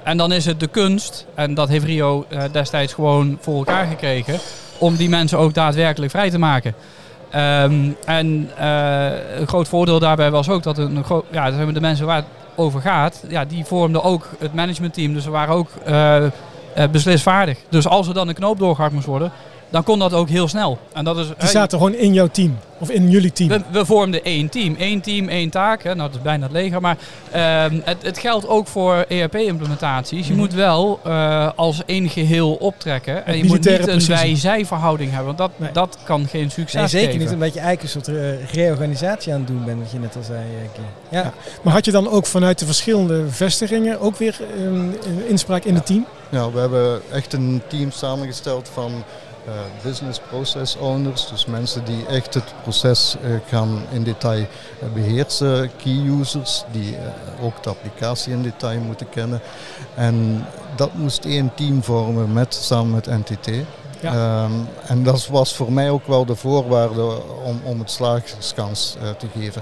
En 0.03 0.17
dan 0.17 0.31
is 0.31 0.45
het 0.45 0.59
de 0.59 0.67
kunst, 0.67 1.25
en 1.35 1.53
dat 1.53 1.69
heeft 1.69 1.85
Rio 1.85 2.25
destijds 2.51 2.93
gewoon 2.93 3.37
voor 3.41 3.57
elkaar 3.57 3.85
gekregen, 3.85 4.39
om 4.77 4.95
die 4.95 5.09
mensen 5.09 5.37
ook 5.37 5.53
daadwerkelijk 5.53 6.11
vrij 6.11 6.29
te 6.29 6.37
maken. 6.37 6.73
Ehm, 7.29 7.91
en 8.05 8.49
eh, 8.57 9.39
een 9.39 9.47
groot 9.47 9.67
voordeel 9.67 9.99
daarbij 9.99 10.31
was 10.31 10.49
ook 10.49 10.63
dat 10.63 10.77
een, 10.77 11.03
de 11.73 11.81
mensen 11.81 12.05
waar 12.05 12.15
het 12.15 12.25
over 12.55 12.81
gaat, 12.81 13.23
ja, 13.27 13.45
die 13.45 13.65
vormden 13.65 14.03
ook 14.03 14.29
het 14.39 14.53
managementteam. 14.53 15.13
Dus 15.13 15.23
ze 15.23 15.29
waren 15.29 15.55
ook 15.55 15.69
eh, 15.85 16.23
beslisvaardig. 16.91 17.57
Dus 17.69 17.87
als 17.87 18.07
er 18.07 18.13
dan 18.13 18.27
een 18.27 18.33
knoop 18.35 18.59
doorgehakt 18.59 18.93
moest 18.93 19.05
worden, 19.05 19.31
dan 19.69 19.83
kon 19.83 19.99
dat 19.99 20.13
ook 20.13 20.29
heel 20.29 20.47
snel. 20.47 20.77
En 20.93 21.03
dat 21.03 21.17
is, 21.17 21.27
Die 21.37 21.47
zaten 21.49 21.77
gewoon 21.77 21.93
in 21.95 22.13
jouw 22.13 22.27
team. 22.27 22.57
Of 22.79 22.89
in 22.89 23.09
jullie 23.09 23.31
team. 23.31 23.49
we, 23.49 23.61
we 23.71 23.85
vormden 23.85 24.23
één 24.23 24.49
team. 24.49 24.75
Eén 24.79 25.01
team, 25.01 25.27
één 25.27 25.49
taak. 25.49 25.83
Hè. 25.83 25.95
Nou, 25.95 26.07
dat 26.09 26.17
is 26.17 26.23
bijna 26.23 26.43
het 26.43 26.51
leger. 26.51 26.81
Maar 26.81 26.97
ehm, 27.31 27.79
het, 27.83 27.97
het 28.01 28.17
geldt 28.17 28.47
ook 28.47 28.67
voor 28.67 29.05
ERP-implementaties. 29.07 30.25
Je 30.27 30.31
Mhm. 30.33 30.41
moet 30.41 30.53
wel 30.53 30.99
eh, 31.03 31.49
als 31.55 31.81
één 31.85 32.09
geheel 32.09 32.53
optrekken. 32.53 33.25
En 33.25 33.37
je 33.37 33.43
moet 33.45 33.65
niet 33.65 33.87
een 33.87 34.05
wij-zij 34.07 34.65
verhouding 34.65 35.09
hebben. 35.09 35.25
Want 35.35 35.37
dat, 35.37 35.51
Nee. 35.55 35.71
dat 35.71 35.97
kan 36.03 36.27
geen 36.27 36.51
succes 36.51 36.79
Nee, 36.79 36.87
zeker 36.87 37.07
geven. 37.07 37.19
niet 37.25 37.33
omdat 37.33 37.53
je 37.53 37.59
eigenlijk 37.59 37.95
een 37.95 38.03
soort 38.03 38.17
eh, 38.17 38.53
reorganisatie 38.53 39.33
aan 39.33 39.39
het 39.39 39.47
doen 39.47 39.65
bent, 39.65 39.79
wat 39.79 39.91
je 39.91 39.99
net 39.99 40.15
al 40.15 40.23
zei, 40.23 40.39
eh. 40.39 40.81
Ja. 41.09 41.19
Ja. 41.21 41.33
Maar 41.61 41.73
had 41.73 41.85
je 41.85 41.91
dan 41.91 42.09
ook 42.09 42.25
vanuit 42.25 42.59
de 42.59 42.65
verschillende 42.65 43.23
vestigingen 43.29 43.99
ook 43.99 44.15
weer 44.15 44.39
een, 44.57 44.95
een 45.07 45.27
inspraak 45.29 45.63
in 45.63 45.75
het 45.75 45.85
team? 45.85 46.05
Ja, 46.29 46.51
we 46.51 46.59
hebben 46.59 47.01
echt 47.11 47.33
een 47.33 47.61
team 47.67 47.91
samengesteld 47.91 48.69
van 48.73 48.91
business 49.83 50.19
process 50.19 50.77
owners. 50.77 51.27
Dus 51.29 51.45
mensen 51.45 51.85
die 51.85 52.05
echt 52.05 52.33
het 52.33 52.53
proces 52.61 53.15
eh, 53.21 53.31
gaan 53.47 53.81
in 53.91 54.03
detail 54.03 54.41
eh, 54.41 54.87
beheersen. 54.93 55.71
Key 55.77 56.05
users 56.19 56.63
die 56.71 56.95
eh, 56.95 57.43
ook 57.45 57.63
de 57.63 57.69
applicatie 57.69 58.33
in 58.33 58.41
detail 58.41 58.79
moeten 58.79 59.09
kennen. 59.09 59.41
En 59.95 60.45
dat 60.75 60.93
moest 60.93 61.25
één 61.25 61.51
team 61.55 61.83
vormen 61.83 62.33
met, 62.33 62.53
samen 62.53 62.91
met 62.91 63.05
NTT. 63.05 63.49
Ja. 64.01 64.13
Ehm, 64.13 64.51
en 64.87 65.03
dat 65.03 65.27
was 65.27 65.55
voor 65.55 65.71
mij 65.71 65.89
ook 65.89 66.07
wel 66.07 66.25
de 66.25 66.35
voorwaarde 66.35 67.21
om, 67.43 67.61
om 67.63 67.79
het 67.79 67.91
slaagskans 67.91 68.95
eh, 69.01 69.09
te 69.09 69.27
geven. 69.39 69.61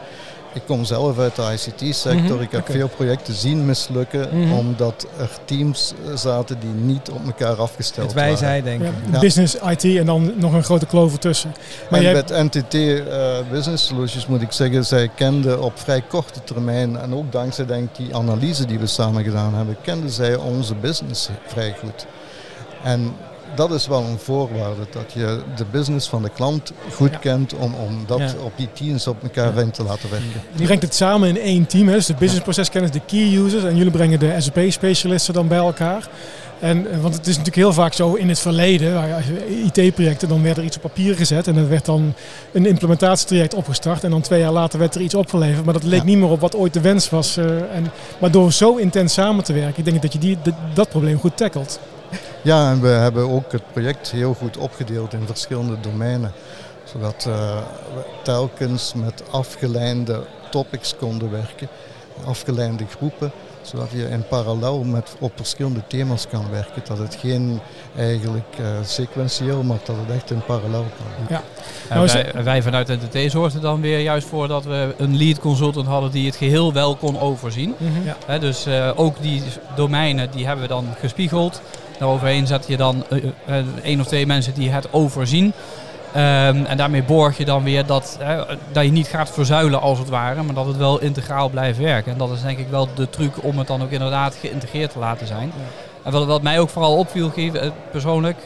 Ik 0.56 0.62
kom 0.66 0.86
zelf 0.86 1.20
uit 1.20 1.36
de 1.36 1.42
ICT-sector. 1.54 2.34
Mhm, 2.36 2.42
Ik 2.42 2.52
heb 2.52 2.66
veel 2.72 2.88
projecten 2.88 3.34
zien 3.34 3.66
mislukken 3.66 4.28
Mhm. 4.32 4.52
omdat 4.54 5.08
er 5.18 5.30
teams 5.46 5.94
zaten 6.16 6.60
die 6.60 6.70
niet 6.70 7.10
op 7.10 7.26
elkaar 7.26 7.56
afgesteld 7.56 8.06
Het 8.06 8.16
wij 8.16 8.24
waren. 8.24 8.38
zij 8.40 8.62
denken. 8.62 8.86
Ja, 8.86 9.12
Ja. 9.14 9.20
Business, 9.20 9.56
IT 9.56 9.84
en 9.84 10.06
dan 10.06 10.32
nog 10.36 10.54
een 10.54 10.64
grote 10.64 10.86
kloof 10.86 11.12
ertussen. 11.12 11.54
Maar 11.90 12.00
en 12.00 12.06
jij, 12.06 12.14
met 12.14 12.30
NTT 12.30 12.74
eh, 12.74 13.38
Business 13.52 13.86
Solutions 13.88 14.28
moet 14.28 14.42
ik 14.42 14.52
zeggen, 14.52 14.86
zij 14.86 15.10
kenden 15.16 15.62
op 15.62 15.80
vrij 15.80 16.02
korte 16.02 16.44
termijn 16.44 16.98
en 16.98 17.14
ook 17.16 17.32
dankzij 17.32 17.66
denk 17.66 17.90
ik 17.90 17.96
die 18.06 18.16
analyse 18.16 18.66
die 18.66 18.80
we 18.80 18.88
samen 18.88 19.24
gedaan 19.24 19.54
hebben, 19.56 19.78
kenden 19.82 20.10
zij 20.10 20.36
onze 20.36 20.76
business 20.76 21.30
vrij 21.48 21.76
goed. 21.80 22.06
En 22.84 23.14
dat 23.56 23.72
is 23.72 23.88
wel 23.88 24.04
een 24.04 24.18
voorwaarde, 24.20 24.82
dat 24.92 25.14
je 25.14 25.42
de 25.56 25.66
business 25.72 26.08
van 26.08 26.22
de 26.24 26.30
klant 26.30 26.72
goed 26.94 27.12
Ja. 27.12 27.18
kent 27.18 27.54
om, 27.54 27.74
om 27.74 28.04
dat 28.08 28.20
Ja. 28.20 28.34
op 28.44 28.52
die 28.56 28.70
teams 28.74 29.08
op 29.08 29.24
elkaar 29.24 29.58
in 29.58 29.72
te 29.72 29.84
laten 29.84 30.10
werken. 30.10 30.30
je 30.56 30.64
brengt 30.64 30.84
het 30.84 30.96
samen 30.96 31.30
in 31.30 31.40
één 31.40 31.66
team. 31.68 31.88
Hè? 31.88 31.94
Dus 31.94 32.06
de 32.06 32.14
businessproceskennis, 32.14 32.92
de 32.92 33.02
key 33.08 33.34
users. 33.38 33.64
En 33.64 33.76
jullie 33.76 33.92
brengen 33.92 34.20
de 34.20 34.36
SAP-specialisten 34.38 35.34
dan 35.34 35.48
bij 35.48 35.58
elkaar. 35.58 36.08
En, 36.60 36.92
eh, 36.92 37.02
want 37.02 37.14
het 37.14 37.22
is 37.28 37.38
natuurlijk 37.38 37.56
heel 37.56 37.74
vaak 37.74 37.94
zo 37.94 38.14
in 38.14 38.30
het 38.30 38.40
verleden, 38.40 39.04
IT-projecten, 39.64 40.28
dan 40.30 40.44
werd 40.44 40.58
er 40.58 40.64
iets 40.64 40.76
op 40.76 40.82
papier 40.82 41.16
gezet 41.16 41.48
en 41.48 41.56
er 41.58 41.70
werd 41.70 41.86
dan 41.86 42.14
een 42.52 42.66
implementatietraject 42.66 43.54
opgestart. 43.54 44.04
En 44.04 44.10
dan 44.10 44.22
twee 44.22 44.40
jaar 44.40 44.52
later 44.52 44.80
werd 44.80 44.96
er 44.96 45.02
iets 45.02 45.16
opgeleverd, 45.16 45.66
maar 45.66 45.74
dat 45.74 45.84
leek 45.84 46.00
Ja. 46.00 46.06
niet 46.06 46.18
meer 46.18 46.30
op 46.30 46.40
wat 46.40 46.56
ooit 46.56 46.74
de 46.74 46.82
wens 46.82 47.10
was. 47.10 47.38
eh, 47.38 47.46
en, 47.46 47.92
maar 48.20 48.32
door 48.32 48.52
zo 48.52 48.76
intens 48.76 49.14
samen 49.14 49.44
te 49.44 49.54
werken, 49.54 49.78
ik 49.78 49.86
denk 49.86 50.02
dat 50.02 50.14
je 50.14 50.20
die, 50.20 50.38
dat- 50.44 50.54
dat 50.74 50.90
probleem 50.90 51.20
goed 51.20 51.38
tackelt. 51.38 51.80
Ja, 52.46 52.72
en 52.72 52.82
we 52.82 52.88
hebben 52.88 53.30
ook 53.30 53.52
het 53.52 53.72
project 53.72 54.12
heel 54.12 54.34
goed 54.34 54.58
opgedeeld 54.58 55.14
in 55.14 55.26
verschillende 55.26 55.80
domeinen. 55.80 56.32
Zodat 56.84 57.26
eh, 57.28 57.58
we 57.96 58.04
telkens 58.24 58.94
met 58.94 59.24
afgeleide 59.32 60.24
topics 60.52 60.96
konden 60.96 61.32
werken, 61.32 61.68
afgeleide 62.26 62.86
groepen. 62.98 63.32
Zodat 63.62 63.92
je 63.92 64.10
in 64.10 64.28
parallel 64.28 64.84
met, 64.84 65.16
op 65.20 65.32
verschillende 65.36 65.82
thema's 65.88 66.28
kan 66.28 66.50
werken. 66.52 66.82
Dat 66.88 66.98
het 66.98 67.16
geen 67.16 67.60
eigenlijk 67.98 68.56
eh, 68.58 68.66
sequentieel, 68.84 69.64
maar 69.64 69.80
dat 69.86 69.96
het 70.06 70.16
echt 70.16 70.32
in 70.32 70.42
parallel 70.46 70.86
kan. 70.98 71.38
En 71.38 71.44
Nou, 71.90 72.08
wij, 72.08 72.44
wij 72.44 72.62
vanuit 72.62 72.88
NTT 72.88 73.32
zorgden 73.32 73.62
dan 73.62 73.82
weer 73.82 74.00
juist 74.00 74.28
voor 74.28 74.48
dat 74.48 74.66
we 74.66 74.96
een 74.98 75.18
lead 75.18 75.40
consultant 75.40 75.88
hadden 75.88 76.12
die 76.12 76.26
het 76.26 76.36
geheel 76.36 76.74
wel 76.74 76.96
kon 76.96 77.20
overzien. 77.20 77.76
Ja. 78.04 78.18
Hè, 78.26 78.40
dus 78.40 78.66
eh, 78.66 78.92
ook 78.96 79.22
die 79.22 79.42
domeinen 79.76 80.32
die 80.32 80.46
hebben 80.46 80.64
we 80.68 80.74
dan 80.74 80.88
gespiegeld. 81.00 81.62
Daaroverheen 82.00 82.48
zet 82.48 82.68
je 82.68 82.78
dan 82.78 83.04
eh, 83.10 83.24
eh, 83.46 83.66
één 83.84 84.00
of 84.00 84.08
twee 84.08 84.26
mensen 84.26 84.54
die 84.54 84.70
het 84.70 84.94
overzien. 84.94 85.54
Ehm, 86.14 86.66
en 86.66 86.78
daarmee 86.78 87.04
borg 87.04 87.38
je 87.38 87.46
dan 87.46 87.64
weer 87.64 87.86
dat, 87.86 88.20
dat 88.72 88.84
je 88.84 88.92
niet 88.92 89.08
gaat 89.08 89.32
verzuilen 89.32 89.82
als 89.82 90.00
het 90.00 90.10
ware, 90.10 90.44
maar 90.44 90.56
dat 90.56 90.66
het 90.66 90.78
wel 90.78 91.00
integraal 91.00 91.50
blijft 91.50 91.80
werken. 91.80 92.12
En 92.12 92.18
dat 92.18 92.32
is 92.32 92.42
denk 92.42 92.58
ik 92.58 92.68
wel 92.70 92.88
de 92.96 93.10
truc 93.10 93.44
om 93.44 93.58
het 93.58 93.68
dan 93.68 93.84
ook 93.84 93.90
inderdaad 93.92 94.36
geïntegreerd 94.36 94.92
te 94.92 95.00
laten 95.00 95.28
zijn. 95.28 95.52
En 96.04 96.12
wat, 96.12 96.26
wat 96.26 96.42
mij 96.42 96.60
ook 96.60 96.70
vooral 96.70 96.98
opviel, 96.98 97.32
eh, 97.36 97.70
persoonlijk, 97.92 98.38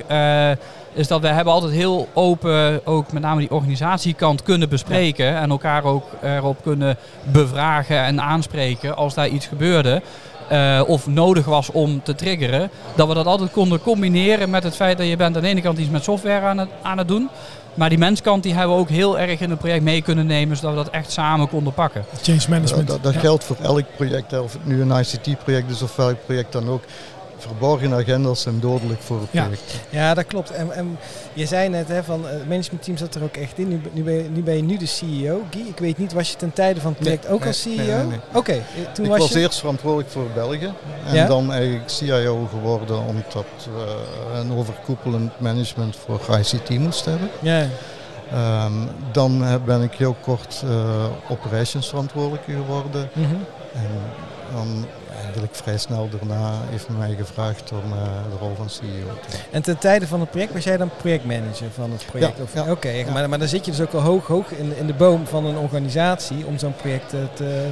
is 0.94 1.08
dat 1.08 1.22
we 1.22 1.28
hebben 1.28 1.54
altijd 1.54 1.72
heel 1.72 2.08
open, 2.14 2.86
ook 2.86 3.12
met 3.12 3.22
name 3.22 3.40
die 3.40 3.52
organisatiekant 3.52 4.44
kunnen 4.44 4.70
bespreken. 4.70 5.38
En 5.38 5.50
elkaar 5.50 5.84
ook 5.84 6.06
erop 6.22 6.58
kunnen 6.64 6.98
bevragen 7.24 8.04
en 8.04 8.22
aanspreken 8.22 8.96
als 8.96 9.14
daar 9.14 9.28
iets 9.28 9.48
gebeurde. 9.48 10.02
Eh, 10.50 10.82
of 10.88 11.08
nodig 11.08 11.46
was 11.46 11.72
om 11.72 12.02
te 12.04 12.16
triggeren. 12.16 12.70
Dat 12.96 13.08
we 13.08 13.14
dat 13.14 13.26
altijd 13.26 13.52
konden 13.52 13.82
combineren 13.82 14.50
met 14.50 14.64
het 14.64 14.76
feit 14.76 14.98
dat 14.98 15.08
je 15.08 15.16
bent 15.18 15.36
aan 15.36 15.42
de 15.42 15.48
ene 15.48 15.62
kant 15.62 15.78
iets 15.78 15.90
met 15.90 16.04
software 16.04 16.46
aan 16.46 16.58
het, 16.58 16.70
aan 16.82 16.98
het 16.98 17.08
doen. 17.08 17.30
Maar 17.74 17.90
die 17.90 17.98
menskant 17.98 18.44
die 18.44 18.54
hebben 18.54 18.76
we 18.76 18.82
ook 18.82 18.90
heel 18.90 19.20
erg 19.20 19.40
in 19.40 19.50
het 19.50 19.60
project 19.60 19.84
mee 19.84 20.02
kunnen 20.02 20.26
nemen. 20.26 20.58
Zodat 20.58 20.72
we 20.78 20.84
dat 20.84 20.94
echt 20.94 21.12
samen 21.12 21.50
konden 21.50 21.74
pakken. 21.74 22.06
Change 22.22 22.42
management. 22.50 22.88
Dat, 22.88 23.04
dat 23.04 23.14
Ja. 23.14 23.20
geldt 23.20 23.44
voor 23.44 23.56
elk 23.62 23.84
project, 23.96 24.32
hè, 24.32 24.40
of 24.40 24.54
het 24.54 24.66
nu 24.66 24.82
een 24.82 24.92
ICT-project 25.00 25.72
is 25.72 25.82
of 25.82 25.96
welk 25.96 26.26
project 26.26 26.52
dan 26.52 26.70
ook. 26.70 26.84
Verborgen 27.40 27.94
agendas 27.94 28.42
zijn 28.42 28.60
dodelijk 28.60 29.02
voor 29.02 29.20
het 29.20 29.30
Ja. 29.32 29.42
project. 29.42 29.80
Ja, 29.90 30.14
dat 30.14 30.26
klopt. 30.26 30.52
En, 30.52 30.72
en 30.72 30.98
je 31.34 31.46
zei 31.46 31.70
net, 31.70 31.88
hè, 31.88 32.04
van, 32.04 32.28
eh, 32.28 32.32
het 32.32 32.48
managementteam 32.48 32.98
zat 32.98 33.16
er 33.16 33.24
ook 33.24 33.36
echt 33.38 33.58
in. 33.58 33.68
Nu, 33.68 33.82
nu, 33.92 34.04
ben 34.04 34.14
je, 34.14 34.30
nu 34.30 34.42
ben 34.42 34.56
je 34.56 34.64
nu 34.64 34.78
de 34.78 34.86
CEO. 34.86 35.42
Guy, 35.50 35.68
ik 35.68 35.78
weet 35.78 35.98
niet, 35.98 36.14
was 36.14 36.32
je 36.32 36.36
ten 36.36 36.54
tijde 36.54 36.82
van 36.82 36.92
het 36.92 37.00
project 37.00 37.28
ook 37.28 37.40
nee, 37.40 37.48
als 37.48 37.62
CEO? 37.62 38.08
nee. 38.08 38.20
Oké, 38.34 38.52
eh, 38.52 38.92
toen 38.94 39.06
Ik 39.06 39.12
was, 39.12 39.20
was 39.20 39.32
je... 39.32 39.40
eerst 39.40 39.60
verantwoordelijk 39.60 40.10
voor 40.10 40.26
België 40.34 40.74
en 41.08 41.16
Ja? 41.16 41.28
dan 41.28 41.52
eigenlijk 41.52 41.90
CIO 41.90 42.48
geworden 42.52 43.00
omdat 43.00 43.46
we 43.64 43.96
een 44.40 44.54
overkoepelend 44.54 45.40
management 45.40 45.96
voor 45.96 46.38
ICT 46.40 46.70
moesten 46.70 47.12
hebben. 47.12 47.30
Ja, 47.42 47.68
Ehm, 48.32 48.74
dan 49.12 49.62
ben 49.66 49.82
ik 49.82 49.94
heel 49.94 50.16
kort 50.22 50.64
eh 50.66 51.06
operations 51.30 51.90
verantwoordelijke 51.90 52.52
geworden 52.52 53.10
mhm. 53.14 53.36
en 53.74 53.90
dan 54.54 54.86
eigenlijk 55.24 55.56
vrij 55.56 55.78
snel 55.78 56.10
daarna 56.18 56.52
heeft 56.70 56.90
men 56.90 56.98
mij 56.98 57.16
gevraagd 57.16 57.72
om 57.72 57.92
eh, 57.92 58.04
de 58.32 58.38
rol 58.40 58.56
van 58.56 58.70
CEO 58.70 59.14
te. 59.28 59.38
En 59.52 59.62
ten 59.62 59.78
tijde 59.78 60.08
van 60.08 60.20
het 60.20 60.30
project 60.30 60.54
was 60.54 60.64
jij 60.64 60.78
dan 60.78 60.90
projectmanager 60.98 61.72
van 61.74 61.92
het 61.92 62.06
project? 62.06 62.38
Ja, 62.38 62.44
of, 62.44 62.54
ja. 62.54 62.72
Oké, 62.72 63.12
maar, 63.14 63.30
maar 63.30 63.40
dan 63.40 63.48
zit 63.48 63.66
je 63.66 63.72
dus 63.72 63.82
ook 63.82 63.94
al 63.94 64.02
hoog, 64.02 64.28
hoog 64.28 64.52
in, 64.52 64.78
in 64.78 64.88
de 64.88 64.94
boom 64.94 65.28
van 65.28 65.46
een 65.46 65.58
organisatie 65.58 66.46
om 66.46 66.58
zo'n 66.58 66.76
project 66.76 67.10
te, 67.10 67.26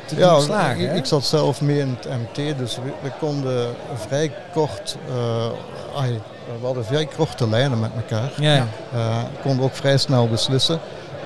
te 0.06 0.16
doen 0.16 0.42
slagen. 0.42 0.90
ik, 0.90 0.96
ik 0.96 1.06
zat 1.06 1.24
zelf 1.24 1.62
mee 1.62 1.80
in 1.80 1.98
het 2.00 2.10
MT, 2.10 2.58
dus 2.58 2.76
we, 2.76 2.92
we 3.02 3.12
konden 3.20 3.76
vrij 3.96 4.32
kort, 4.54 4.98
eh, 5.08 6.02
ai, 6.02 6.22
we 6.60 6.66
hadden 6.66 6.86
vrij 6.86 7.06
korte 7.06 7.50
lijnen 7.50 7.80
met 7.80 7.92
elkaar. 7.96 8.32
ja. 8.40 8.68
Eh, 8.94 9.24
konden 9.42 9.66
ook 9.66 9.76
vrij 9.76 9.98
snel 9.98 10.28
beslissen. 10.28 10.80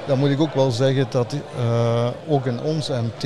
Dan 0.08 0.20
moet 0.20 0.30
ik 0.30 0.40
ook 0.40 0.54
wel 0.54 0.72
zeggen 0.72 1.06
dat 1.10 1.36
ook 2.28 2.46
in 2.46 2.62
ons 2.62 2.90
MT 2.90 3.24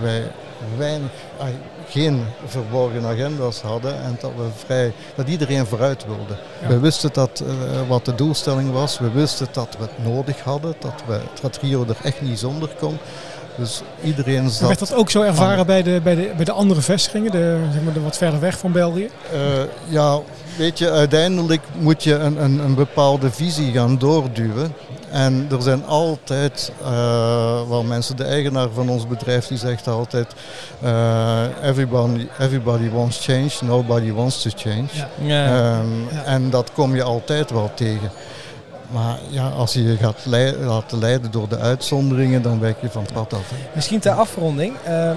wij 0.00 0.30
weinig, 0.76 1.10
ai, 1.40 1.54
geen 1.88 2.24
verborgen 2.46 3.04
agenda's 3.04 3.60
hadden 3.60 4.02
en 4.02 4.16
dat, 4.20 4.30
we 4.36 4.48
vrij, 4.66 4.92
dat 5.14 5.28
iedereen 5.28 5.66
vooruit 5.66 6.04
wilde. 6.06 6.36
Ja. 6.62 6.68
We 6.68 6.78
wisten 6.78 7.10
dat, 7.12 7.42
eh, 7.46 7.88
wat 7.88 8.04
de 8.04 8.14
doelstelling 8.14 8.72
was, 8.72 8.98
we 8.98 9.10
wisten 9.10 9.46
dat 9.52 9.76
we 9.78 9.84
het 9.84 10.12
nodig 10.12 10.40
hadden, 10.40 10.74
dat, 10.78 11.02
we, 11.06 11.20
dat 11.40 11.58
Rio 11.62 11.84
er 11.88 11.96
echt 12.02 12.20
niet 12.20 12.38
zonder 12.38 12.68
kon. 12.78 12.98
Dus 13.56 13.82
iedereen 14.02 14.50
zat... 14.50 14.66
werd 14.66 14.78
dat 14.78 14.94
ook 14.94 15.10
zo 15.10 15.22
ervaren 15.22 15.66
bij 15.66 15.82
de, 15.82 16.00
bij 16.02 16.14
de, 16.14 16.32
bij 16.36 16.44
de 16.44 16.52
andere 16.52 16.80
vestigingen, 16.80 17.30
de, 17.30 17.58
zeg 17.72 17.82
maar 17.82 17.92
de 17.92 18.00
wat 18.00 18.16
verder 18.16 18.40
weg 18.40 18.58
van 18.58 18.72
België? 18.72 19.10
Eh, 19.32 19.38
ja, 19.88 20.20
weet 20.58 20.78
je, 20.78 20.90
uiteindelijk 20.90 21.62
moet 21.78 22.02
je 22.04 22.14
een, 22.14 22.42
een, 22.42 22.58
een 22.58 22.74
bepaalde 22.74 23.30
visie 23.30 23.72
gaan 23.72 23.98
doorduwen. 23.98 24.74
En 25.10 25.46
er 25.50 25.62
zijn 25.62 25.86
altijd 25.86 26.72
eh, 26.82 27.68
wel 27.68 27.82
mensen, 27.82 28.16
de 28.16 28.24
eigenaar 28.24 28.68
van 28.74 28.88
ons 28.88 29.06
bedrijf 29.06 29.46
die 29.46 29.58
zegt 29.58 29.88
altijd, 29.88 30.26
eh, 30.82 31.42
everybody, 31.62 32.26
everybody 32.38 32.90
wants 32.90 33.24
change, 33.24 33.50
nobody 33.62 34.12
wants 34.12 34.42
to 34.42 34.50
change. 34.56 34.86
Ja. 34.92 35.08
Ja. 35.22 35.44
Ja. 35.46 35.72
Ehm, 35.78 36.18
En 36.24 36.50
dat 36.50 36.70
kom 36.72 36.94
je 36.94 37.02
altijd 37.02 37.50
wel 37.50 37.70
tegen. 37.74 38.10
Maar 38.90 39.18
ja, 39.28 39.48
als 39.48 39.72
je 39.72 39.82
je 39.82 39.96
gaat 39.96 40.26
laten 40.60 40.98
leiden 40.98 41.30
door 41.30 41.48
de 41.48 41.58
uitzonderingen, 41.58 42.42
dan 42.42 42.60
wijk 42.60 42.76
je 42.80 42.88
van 42.90 43.02
het 43.02 43.12
pad 43.12 43.32
af. 43.32 43.50
hè. 43.50 43.56
Misschien 43.74 44.00
ter 44.00 44.12
afronding. 44.12 44.74
eh, 44.84 45.10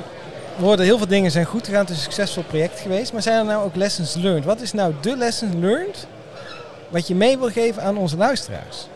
we 0.61 0.67
hoorden 0.67 0.85
heel 0.85 0.97
veel 0.97 1.07
dingen 1.07 1.31
zijn 1.31 1.45
goed 1.45 1.65
gegaan. 1.65 1.81
Het 1.81 1.89
is 1.89 1.95
een 1.95 2.01
succesvol 2.01 2.43
project 2.43 2.79
geweest. 2.79 3.13
Maar 3.13 3.21
zijn 3.21 3.37
er 3.37 3.45
nou 3.45 3.63
ook 3.65 3.75
lessons 3.75 4.15
learned? 4.15 4.45
Wat 4.45 4.61
is 4.61 4.73
nou 4.73 4.93
de 5.01 5.17
lessons 5.17 5.53
learned 5.59 6.07
wat 6.89 7.07
je 7.07 7.15
mee 7.15 7.37
wil 7.37 7.49
geven 7.49 7.83
aan 7.83 7.97
onze 7.97 8.17
luisteraars? 8.17 8.87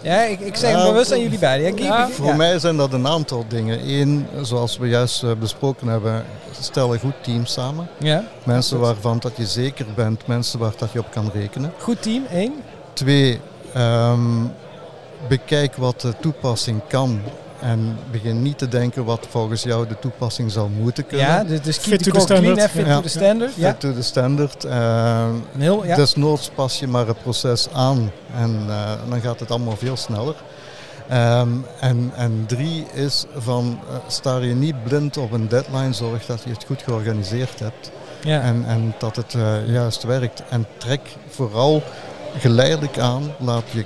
Ja, 0.00 0.22
ik, 0.22 0.40
ik 0.40 0.56
zeg 0.56 0.70
Ja, 0.70 0.84
bewust 0.90 1.12
aan 1.12 1.20
jullie 1.20 1.38
beiden. 1.38 1.76
Ja, 1.76 1.84
Ja. 1.84 2.08
Voor 2.08 2.26
ja. 2.26 2.34
mij 2.34 2.58
zijn 2.58 2.76
dat 2.76 2.92
een 2.92 3.06
aantal 3.06 3.44
dingen. 3.48 3.88
Eén, 3.88 4.26
zoals 4.42 4.76
we 4.78 4.88
juist 4.88 5.22
eh, 5.22 5.30
besproken 5.32 5.88
hebben, 5.88 6.24
stel 6.60 6.92
een 6.92 7.00
goed 7.00 7.22
team 7.22 7.46
samen. 7.46 7.88
Ja. 7.98 8.24
Mensen 8.44 8.78
waarvan 8.78 9.18
dat 9.18 9.32
je 9.36 9.46
zeker 9.46 9.86
bent, 9.94 10.26
mensen 10.26 10.58
waar 10.58 10.72
dat 10.76 10.92
je 10.92 10.98
op 10.98 11.10
kan 11.10 11.30
rekenen. 11.34 11.72
Goed 11.78 12.02
team, 12.02 12.24
één. 12.30 12.52
Twee, 12.92 13.40
ehm, 13.72 14.44
bekijk 15.28 15.76
wat 15.76 16.00
de 16.00 16.14
toepassing 16.20 16.80
kan. 16.88 17.20
En 17.64 17.96
begin 18.10 18.42
niet 18.42 18.58
te 18.58 18.68
denken 18.68 19.04
wat 19.04 19.26
volgens 19.30 19.62
jou 19.62 19.88
de 19.88 19.98
toepassing 19.98 20.50
zou 20.52 20.70
moeten 20.70 21.06
kunnen. 21.06 21.26
Ja, 21.26 21.44
dus, 21.44 21.60
dus 21.62 21.76
keep 21.80 21.86
Fit 21.88 22.02
the 22.02 22.10
to 22.10 22.18
the 22.18 22.24
clean, 22.24 22.42
standard. 22.42 22.60
hè, 22.60 22.68
fit 22.68 22.86
Ja. 22.86 22.94
to 22.96 23.02
the 23.02 23.08
standard. 23.08 23.54
Ja. 23.54 23.68
Fit 23.70 23.80
to 23.80 23.92
the 23.94 24.02
standard. 24.02 24.64
ehm, 24.64 25.28
Een 25.54 25.60
heel, 25.60 25.86
ja. 25.86 25.96
Desnoods 25.96 26.50
pas 26.54 26.78
je 26.78 26.86
maar 26.86 27.06
het 27.06 27.22
proces 27.22 27.68
aan 27.72 28.10
en 28.36 28.64
eh, 28.68 28.92
dan 29.08 29.20
gaat 29.20 29.40
het 29.40 29.50
allemaal 29.50 29.76
veel 29.76 29.96
sneller. 29.96 30.34
Ehm, 31.08 31.48
en, 31.80 32.12
en 32.16 32.44
drie 32.46 32.86
is 32.92 33.24
van 33.36 33.78
eh, 33.88 33.94
sta 34.08 34.36
je 34.36 34.54
niet 34.54 34.84
blind 34.84 35.16
op 35.16 35.32
een 35.32 35.48
deadline, 35.48 35.92
zorg 35.92 36.26
dat 36.26 36.42
je 36.44 36.50
het 36.50 36.64
goed 36.64 36.82
georganiseerd 36.82 37.58
hebt 37.60 37.90
ja. 38.22 38.40
en, 38.40 38.64
en 38.66 38.94
dat 38.98 39.16
het 39.16 39.34
eh, 39.34 39.68
juist 39.68 40.02
werkt. 40.02 40.42
En 40.50 40.66
trek 40.76 41.00
vooral 41.28 41.82
geleidelijk 42.38 42.98
aan, 42.98 43.34
laat 43.38 43.64
je 43.70 43.84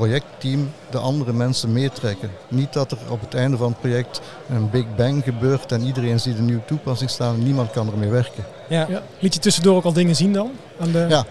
projectteam 0.00 0.70
de 0.90 0.98
andere 0.98 1.32
mensen 1.32 1.72
meetrekken. 1.72 2.30
Niet 2.48 2.72
dat 2.72 2.90
er 2.90 2.98
op 3.08 3.20
het 3.20 3.34
einde 3.34 3.56
van 3.56 3.68
het 3.70 3.80
project 3.80 4.20
een 4.48 4.70
big 4.70 4.84
bang 4.96 5.24
gebeurt 5.24 5.72
en 5.72 5.82
iedereen 5.82 6.20
ziet 6.20 6.38
een 6.38 6.44
nieuwe 6.44 6.64
toepassing 6.64 7.10
staan 7.10 7.34
en 7.34 7.42
niemand 7.42 7.70
kan 7.70 7.90
ermee 7.92 8.08
werken. 8.08 8.44
ja. 8.68 8.86
Ja. 8.88 9.02
Liet 9.18 9.34
je 9.34 9.40
tussendoor 9.40 9.76
ook 9.76 9.84
al 9.84 9.92
dingen 9.92 10.16
zien 10.16 10.32
dan? 10.32 10.50
Aan 10.80 10.92
de... 10.92 11.06
Ja. 11.08 11.24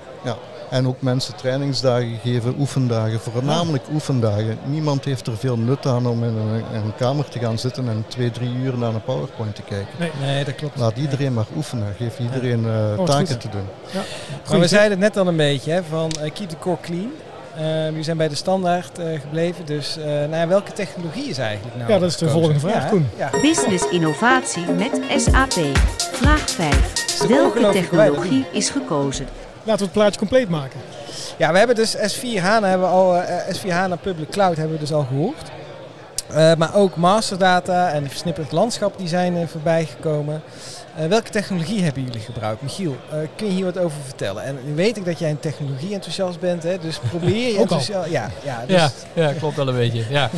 En 0.69 0.87
ook 0.87 1.01
mensen 1.01 1.35
trainingsdagen 1.35 2.19
geven, 2.23 2.55
oefendagen, 2.59 3.19
voornamelijk 3.19 3.83
oefendagen. 3.93 4.57
Niemand 4.65 5.05
heeft 5.05 5.27
er 5.27 5.37
veel 5.37 5.57
nut 5.57 5.85
aan 5.85 6.07
om 6.07 6.23
in 6.23 6.35
een, 6.35 6.63
in 6.73 6.81
een 6.81 6.95
kamer 6.97 7.29
te 7.29 7.39
gaan 7.39 7.59
zitten 7.59 7.89
en 7.89 8.05
twee, 8.07 8.31
drie 8.31 8.53
uur 8.55 8.77
naar 8.77 8.93
een 8.93 9.03
PowerPoint 9.03 9.55
te 9.55 9.61
kijken. 9.61 10.11
Nee, 10.21 10.43
dat 10.45 10.55
klopt. 10.55 10.77
Laat 10.77 10.97
iedereen 10.97 11.33
maar 11.33 11.45
oefenen, 11.55 11.93
geef 11.97 12.19
iedereen 12.19 12.65
eh, 12.65 12.95
wat 12.95 13.05
taken 13.05 13.27
goed. 13.27 13.41
te 13.41 13.49
doen. 13.49 13.67
Maar 14.49 14.59
we 14.59 14.67
zeiden 14.67 14.91
het 14.91 14.99
net 14.99 15.17
al 15.17 15.27
een 15.27 15.37
beetje, 15.37 15.71
hè, 15.71 15.83
van 15.83 16.11
eh, 16.11 16.31
keep 16.33 16.49
the 16.49 16.57
core 16.59 16.77
clean. 16.81 17.11
Eh 17.59 17.85
jullie 17.85 18.03
zijn 18.03 18.17
bij 18.17 18.27
de 18.27 18.35
standaard 18.35 18.99
eh, 18.99 19.19
gebleven, 19.21 19.65
dus 19.65 19.97
eh, 19.97 20.05
nou 20.05 20.35
ja, 20.35 20.47
welke 20.47 20.71
technologie 20.73 21.29
is 21.29 21.37
eigenlijk 21.37 21.75
nou 21.77 21.91
Ja, 21.91 21.99
dat 21.99 22.09
is 22.09 22.17
de 22.17 22.27
gekozen? 22.27 22.41
volgende 22.41 22.69
vraag, 22.69 22.83
Ja, 22.83 22.89
Koen. 22.89 23.09
Ja. 23.17 23.29
Business 23.41 23.89
innovatie 23.89 24.65
met 24.71 24.99
SAP. 25.21 25.53
Vraag 26.11 26.49
5. 26.49 26.93
toch 27.17 27.27
Welke 27.27 27.69
technologie 27.69 28.45
is 28.51 28.69
gekozen? 28.69 29.25
Laten 29.63 29.79
we 29.79 29.83
het 29.83 29.93
plaatje 29.93 30.19
compleet 30.19 30.49
maken. 30.49 30.79
ja, 31.37 31.51
we 31.51 31.57
hebben 31.57 31.75
dus 31.75 31.95
S4 31.97 32.41
HANA, 32.41 32.67
hebben 32.67 32.87
we 32.87 32.93
al, 32.93 33.15
eh, 33.15 33.55
S4 33.55 33.67
HANA 33.69 33.95
Public 33.95 34.29
Cloud 34.29 34.55
hebben 34.57 34.73
we 34.73 34.79
dus 34.79 34.93
al 34.93 35.05
gehoord. 35.09 35.51
Eh, 36.33 36.55
maar 36.55 36.75
ook 36.75 36.95
masterdata 36.95 37.89
en 37.89 38.09
versnipperd 38.09 38.51
landschap 38.51 38.97
die 38.97 39.07
zijn 39.07 39.37
eh, 39.37 39.47
voorbij 39.47 39.85
gekomen. 39.85 40.41
Eh, 40.95 41.05
welke 41.05 41.29
technologie 41.29 41.83
hebben 41.83 42.03
jullie 42.03 42.19
gebruikt? 42.19 42.61
Michiel, 42.61 42.95
kun 43.35 43.47
je 43.47 43.53
hier 43.53 43.65
wat 43.65 43.77
over 43.77 43.97
vertellen? 44.03 44.43
En 44.43 44.57
nu 44.65 44.75
weet 44.75 44.97
ik 44.97 45.05
dat 45.05 45.19
jij 45.19 45.29
een 45.29 45.39
technologie-enthousiast 45.39 46.39
bent, 46.39 46.63
hè, 46.63 46.77
dus 46.77 46.99
probeer 47.09 47.51
je 47.51 47.57
enthousiast... 47.61 48.09
Ja, 48.09 48.29
ja, 48.43 48.63
dus, 48.67 48.75
Ja, 48.75 48.89
ja, 49.13 49.33
klopt 49.33 49.55
wel 49.55 49.67
een 49.67 49.75
beetje. 49.75 50.03
Ja. 50.09 50.29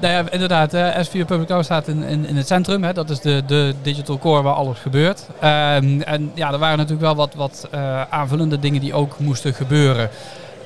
Nou 0.00 0.06
ja, 0.08 0.30
inderdaad, 0.30 0.74
eh, 0.74 1.04
S4 1.04 1.10
Public 1.10 1.46
Cloud 1.46 1.64
staat 1.64 1.88
in, 1.88 2.02
in, 2.02 2.26
in 2.26 2.36
het 2.36 2.46
centrum. 2.46 2.84
Hè. 2.84 2.92
Dat 2.92 3.10
is 3.10 3.20
de, 3.20 3.42
de 3.46 3.74
digital 3.82 4.18
core 4.18 4.42
waar 4.42 4.54
alles 4.54 4.78
gebeurt. 4.78 5.26
Ehm, 5.40 6.00
en 6.00 6.30
ja, 6.34 6.52
er 6.52 6.58
waren 6.58 6.76
natuurlijk 6.76 7.04
wel 7.04 7.14
wat, 7.14 7.34
wat 7.34 7.68
aanvullende 8.10 8.58
dingen 8.58 8.80
die 8.80 8.94
ook 8.94 9.18
moesten 9.18 9.54
gebeuren. 9.54 10.10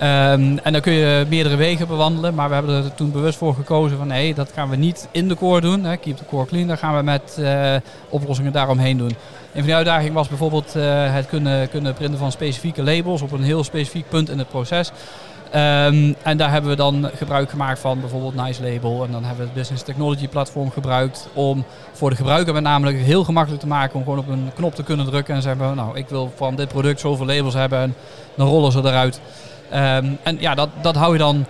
Ehm, 0.00 0.56
en 0.62 0.72
dan 0.72 0.80
kun 0.80 0.92
je 0.92 1.26
meerdere 1.28 1.56
wegen 1.56 1.88
bewandelen, 1.88 2.34
maar 2.34 2.48
we 2.48 2.54
hebben 2.54 2.84
er 2.84 2.94
toen 2.94 3.12
bewust 3.12 3.38
voor 3.38 3.54
gekozen 3.54 3.98
van 3.98 4.06
nee, 4.06 4.34
dat 4.34 4.50
gaan 4.54 4.68
we 4.68 4.76
niet 4.76 5.08
in 5.10 5.28
de 5.28 5.34
core 5.34 5.60
doen. 5.60 5.84
Hè. 5.84 5.96
Keep 5.96 6.16
the 6.16 6.24
core 6.24 6.46
clean, 6.46 6.66
daar 6.66 6.78
gaan 6.78 6.96
we 6.96 7.02
met 7.02 7.38
eh, 7.38 7.74
oplossingen 8.08 8.52
daaromheen 8.52 8.96
doen. 8.96 9.08
Een 9.08 9.16
van 9.52 9.62
die 9.62 9.74
uitdagingen 9.74 10.12
was 10.12 10.28
bijvoorbeeld 10.28 10.76
eh, 10.76 11.14
het 11.14 11.26
kunnen, 11.26 11.68
kunnen 11.68 11.94
printen 11.94 12.18
van 12.18 12.32
specifieke 12.32 12.82
labels 12.82 13.22
op 13.22 13.32
een 13.32 13.42
heel 13.42 13.64
specifiek 13.64 14.08
punt 14.08 14.30
in 14.30 14.38
het 14.38 14.48
proces. 14.48 14.92
Ehm, 15.50 16.12
en 16.22 16.36
daar 16.36 16.50
hebben 16.50 16.70
we 16.70 16.76
dan 16.76 17.10
gebruik 17.14 17.50
gemaakt 17.50 17.78
van 17.78 18.00
bijvoorbeeld 18.00 18.34
Nice 18.34 18.62
Label. 18.62 19.04
En 19.04 19.12
dan 19.12 19.24
hebben 19.24 19.38
we 19.40 19.50
het 19.50 19.54
Business 19.54 19.82
Technology 19.82 20.28
platform 20.28 20.70
gebruikt 20.70 21.28
om 21.32 21.64
voor 21.92 22.10
de 22.10 22.16
gebruiker 22.16 22.52
met 22.52 22.62
name 22.62 22.92
heel 22.92 23.24
gemakkelijk 23.24 23.62
te 23.62 23.68
maken 23.68 23.94
om 23.94 24.02
gewoon 24.02 24.18
op 24.18 24.28
een 24.28 24.50
knop 24.54 24.74
te 24.74 24.82
kunnen 24.82 25.06
drukken 25.06 25.34
en 25.34 25.42
zeggen, 25.42 25.76
nou 25.76 25.98
ik 25.98 26.08
wil 26.08 26.32
van 26.36 26.56
dit 26.56 26.68
product 26.68 27.00
zoveel 27.00 27.26
labels 27.26 27.54
hebben 27.54 27.78
en 27.78 27.94
dan 28.34 28.48
rollen 28.48 28.72
ze 28.72 28.78
eruit. 28.78 29.20
Ehm, 29.70 30.06
en 30.22 30.36
ja, 30.40 30.54
dat, 30.54 30.68
dat 30.82 30.94
hou 30.94 31.12
je 31.12 31.18
dan 31.18 31.46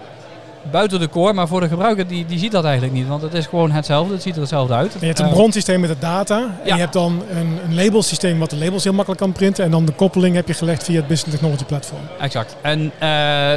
buiten 0.70 1.00
de 1.00 1.09
core, 1.09 1.33
maar 1.33 1.48
voor 1.48 1.61
de 1.61 1.68
gebruiker 1.68 2.06
die, 2.06 2.26
die 2.26 2.38
ziet 2.38 2.52
dat 2.52 2.64
eigenlijk 2.64 2.94
niet, 2.94 3.09
want 3.09 3.22
het 3.22 3.35
is 3.35 3.46
gewoon 3.46 3.70
hetzelfde, 3.70 4.12
het 4.12 4.22
ziet 4.22 4.35
er 4.35 4.40
hetzelfde 4.40 4.74
uit. 4.74 4.96
Je 5.00 5.06
hebt 5.06 5.18
een 5.18 5.26
Eh, 5.26 5.33
bronsysteem 5.33 5.80
met 5.80 5.90
de 5.90 5.96
data. 5.98 6.37
En 6.38 6.50
ja. 6.64 6.74
je 6.74 6.80
hebt 6.80 6.92
dan 6.92 7.22
een, 7.30 7.59
een 7.64 7.74
labelsysteem 7.74 8.38
wat 8.38 8.50
de 8.50 8.56
labels 8.56 8.85
heel 8.85 8.92
makkelijk 8.92 9.22
kan 9.22 9.33
printen. 9.33 9.64
En 9.64 9.70
dan 9.70 9.85
de 9.85 9.92
koppeling 9.92 10.35
heb 10.35 10.46
je 10.46 10.54
gelegd 10.54 10.85
via 10.85 10.96
het 10.96 11.06
Business 11.06 11.38
Technology 11.38 11.64
platform. 11.64 12.00
Exact. 12.20 12.56
En 12.61 12.92
eh, 12.98 13.09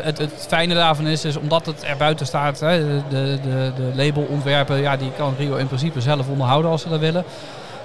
het, 0.04 0.17
het 0.17 0.45
fijne 0.47 0.73
daarvan 0.73 1.08
is, 1.08 1.26
is 1.26 1.38
omdat 1.38 1.65
het 1.65 1.84
er 1.84 1.97
buiten 1.97 2.26
staat, 2.26 2.60
hè, 2.60 2.80
de, 2.80 3.02
de, 3.10 3.39
de, 3.43 3.71
de 3.76 3.91
labelontwerpen, 4.04 4.82
ja, 4.82 4.97
die 4.97 5.12
kan 5.17 5.34
Rio 5.38 5.56
in 5.56 5.67
principe 5.67 6.02
zelf 6.02 6.28
onderhouden 6.28 6.71
als 6.71 6.82
ze 6.82 6.89
dat 6.89 6.99
willen. 6.99 7.23